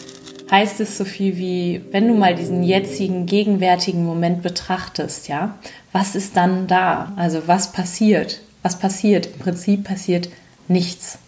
heißt 0.51 0.81
es 0.81 0.99
so 0.99 1.05
viel 1.05 1.38
wie, 1.38 1.81
wenn 1.90 2.07
du 2.07 2.14
mal 2.14 2.35
diesen 2.35 2.62
jetzigen, 2.62 3.27
gegenwärtigen 3.27 4.05
Moment 4.05 4.42
betrachtest, 4.42 5.29
ja, 5.29 5.57
was 5.92 6.14
ist 6.14 6.37
dann 6.37 6.66
da? 6.66 7.12
Also 7.16 7.42
was 7.47 7.73
passiert? 7.73 8.40
Was 8.62 8.79
passiert? 8.79 9.27
Im 9.27 9.38
Prinzip 9.38 9.85
passiert 9.85 10.29
nichts. 10.69 11.19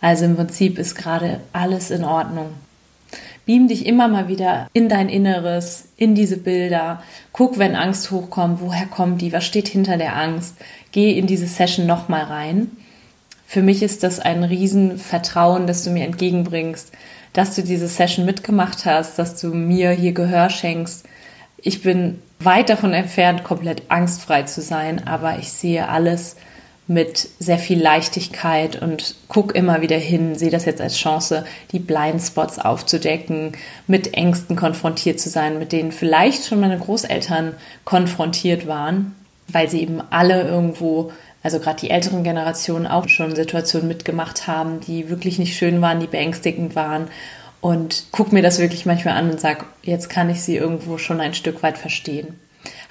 Also 0.00 0.24
im 0.24 0.36
Prinzip 0.36 0.78
ist 0.78 0.94
gerade 0.94 1.40
alles 1.52 1.90
in 1.90 2.04
Ordnung. 2.04 2.50
Beam 3.44 3.66
dich 3.66 3.86
immer 3.86 4.06
mal 4.06 4.28
wieder 4.28 4.68
in 4.72 4.88
dein 4.88 5.08
Inneres, 5.08 5.86
in 5.96 6.14
diese 6.14 6.36
Bilder. 6.36 7.02
Guck, 7.32 7.58
wenn 7.58 7.74
Angst 7.74 8.12
hochkommt, 8.12 8.60
woher 8.60 8.86
kommt 8.86 9.20
die, 9.20 9.32
was 9.32 9.44
steht 9.44 9.66
hinter 9.66 9.96
der 9.96 10.16
Angst. 10.16 10.56
Geh 10.92 11.18
in 11.18 11.26
diese 11.26 11.48
Session 11.48 11.86
nochmal 11.86 12.22
rein 12.24 12.70
für 13.52 13.60
mich 13.60 13.82
ist 13.82 14.02
das 14.02 14.18
ein 14.18 14.44
Riesenvertrauen, 14.44 15.66
das 15.66 15.84
du 15.84 15.90
mir 15.90 16.06
entgegenbringst, 16.06 16.90
dass 17.34 17.54
du 17.54 17.62
diese 17.62 17.86
Session 17.86 18.24
mitgemacht 18.24 18.86
hast, 18.86 19.18
dass 19.18 19.38
du 19.38 19.48
mir 19.48 19.90
hier 19.90 20.12
Gehör 20.12 20.48
schenkst. 20.48 21.04
Ich 21.58 21.82
bin 21.82 22.22
weit 22.40 22.70
davon 22.70 22.94
entfernt, 22.94 23.44
komplett 23.44 23.82
angstfrei 23.90 24.44
zu 24.44 24.62
sein, 24.62 25.06
aber 25.06 25.38
ich 25.38 25.52
sehe 25.52 25.86
alles 25.86 26.36
mit 26.86 27.28
sehr 27.40 27.58
viel 27.58 27.78
Leichtigkeit 27.78 28.80
und 28.80 29.16
guck 29.28 29.54
immer 29.54 29.82
wieder 29.82 29.98
hin, 29.98 30.34
sehe 30.34 30.50
das 30.50 30.64
jetzt 30.64 30.80
als 30.80 30.96
Chance, 30.96 31.44
die 31.72 31.78
Blindspots 31.78 32.58
aufzudecken, 32.58 33.52
mit 33.86 34.14
Ängsten 34.14 34.56
konfrontiert 34.56 35.20
zu 35.20 35.28
sein, 35.28 35.58
mit 35.58 35.72
denen 35.72 35.92
vielleicht 35.92 36.46
schon 36.46 36.60
meine 36.60 36.78
Großeltern 36.78 37.52
konfrontiert 37.84 38.66
waren, 38.66 39.14
weil 39.48 39.68
sie 39.68 39.82
eben 39.82 40.00
alle 40.08 40.40
irgendwo 40.48 41.12
also 41.42 41.58
gerade 41.58 41.80
die 41.80 41.90
älteren 41.90 42.22
Generationen 42.22 42.86
auch 42.86 43.08
schon 43.08 43.34
Situationen 43.34 43.88
mitgemacht 43.88 44.46
haben, 44.46 44.80
die 44.80 45.08
wirklich 45.08 45.38
nicht 45.38 45.56
schön 45.56 45.80
waren, 45.80 46.00
die 46.00 46.06
beängstigend 46.06 46.76
waren. 46.76 47.08
Und 47.60 48.06
guck 48.10 48.32
mir 48.32 48.42
das 48.42 48.58
wirklich 48.58 48.86
manchmal 48.86 49.16
an 49.16 49.30
und 49.30 49.40
sag, 49.40 49.66
jetzt 49.82 50.08
kann 50.08 50.30
ich 50.30 50.42
sie 50.42 50.56
irgendwo 50.56 50.98
schon 50.98 51.20
ein 51.20 51.34
Stück 51.34 51.62
weit 51.62 51.78
verstehen. 51.78 52.38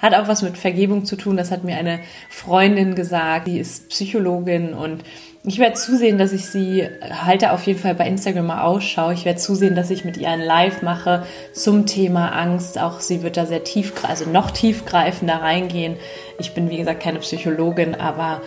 Hat 0.00 0.14
auch 0.14 0.28
was 0.28 0.42
mit 0.42 0.58
Vergebung 0.58 1.04
zu 1.04 1.16
tun. 1.16 1.36
Das 1.36 1.50
hat 1.50 1.64
mir 1.64 1.76
eine 1.76 2.00
Freundin 2.28 2.94
gesagt, 2.94 3.46
die 3.46 3.58
ist 3.58 3.88
Psychologin 3.88 4.74
und 4.74 5.02
ich 5.44 5.58
werde 5.58 5.74
zusehen, 5.74 6.18
dass 6.18 6.32
ich 6.32 6.46
sie 6.46 6.88
halte 7.00 7.52
auf 7.52 7.66
jeden 7.66 7.80
Fall 7.80 7.96
bei 7.96 8.06
Instagram 8.06 8.46
mal 8.46 8.62
Ausschau. 8.62 9.10
Ich 9.10 9.24
werde 9.24 9.40
zusehen, 9.40 9.74
dass 9.74 9.90
ich 9.90 10.04
mit 10.04 10.16
ihr 10.16 10.28
ein 10.28 10.40
Live 10.40 10.82
mache 10.82 11.26
zum 11.52 11.84
Thema 11.84 12.28
Angst. 12.28 12.78
Auch 12.78 13.00
sie 13.00 13.22
wird 13.22 13.36
da 13.36 13.44
sehr 13.44 13.64
tief, 13.64 13.92
also 14.04 14.30
noch 14.30 14.52
tiefgreifender 14.52 15.42
reingehen. 15.42 15.96
Ich 16.38 16.54
bin 16.54 16.70
wie 16.70 16.76
gesagt 16.76 17.02
keine 17.02 17.18
Psychologin, 17.18 17.96
aber 17.96 18.40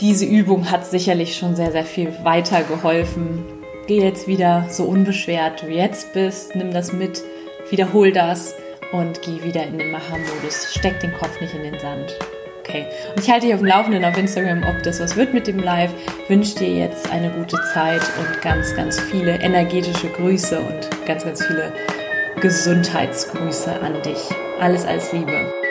diese 0.00 0.24
Übung 0.24 0.70
hat 0.70 0.86
sicherlich 0.86 1.36
schon 1.36 1.56
sehr, 1.56 1.72
sehr 1.72 1.84
viel 1.84 2.12
weiter 2.22 2.62
geholfen. 2.62 3.44
Geh 3.86 4.00
jetzt 4.00 4.26
wieder 4.26 4.66
so 4.70 4.84
unbeschwert 4.84 5.62
du 5.62 5.66
jetzt 5.66 6.14
bist, 6.14 6.56
nimm 6.56 6.72
das 6.72 6.94
mit, 6.94 7.22
wiederhol 7.68 8.12
das 8.12 8.54
und 8.92 9.20
geh 9.20 9.42
wieder 9.44 9.66
in 9.66 9.76
den 9.76 9.90
Macher-Modus. 9.90 10.72
Steck 10.74 11.00
den 11.00 11.12
Kopf 11.12 11.38
nicht 11.42 11.54
in 11.54 11.64
den 11.64 11.78
Sand. 11.78 12.16
Okay. 12.66 12.86
Und 13.14 13.22
ich 13.22 13.30
halte 13.30 13.46
dich 13.46 13.54
auf 13.54 13.60
dem 13.60 13.68
Laufenden 13.68 14.04
auf 14.04 14.16
Instagram, 14.16 14.64
ob 14.64 14.82
das 14.82 14.98
was 14.98 15.16
wird 15.16 15.34
mit 15.34 15.46
dem 15.46 15.58
Live. 15.58 15.92
Wünsche 16.28 16.54
dir 16.54 16.74
jetzt 16.74 17.10
eine 17.10 17.30
gute 17.30 17.58
Zeit 17.74 18.00
und 18.18 18.40
ganz, 18.40 18.74
ganz 18.74 18.98
viele 18.98 19.38
energetische 19.40 20.08
Grüße 20.08 20.58
und 20.60 21.06
ganz, 21.06 21.24
ganz 21.24 21.44
viele 21.44 21.72
Gesundheitsgrüße 22.40 23.80
an 23.80 24.00
dich. 24.02 24.18
Alles 24.60 24.86
als 24.86 25.12
Liebe. 25.12 25.63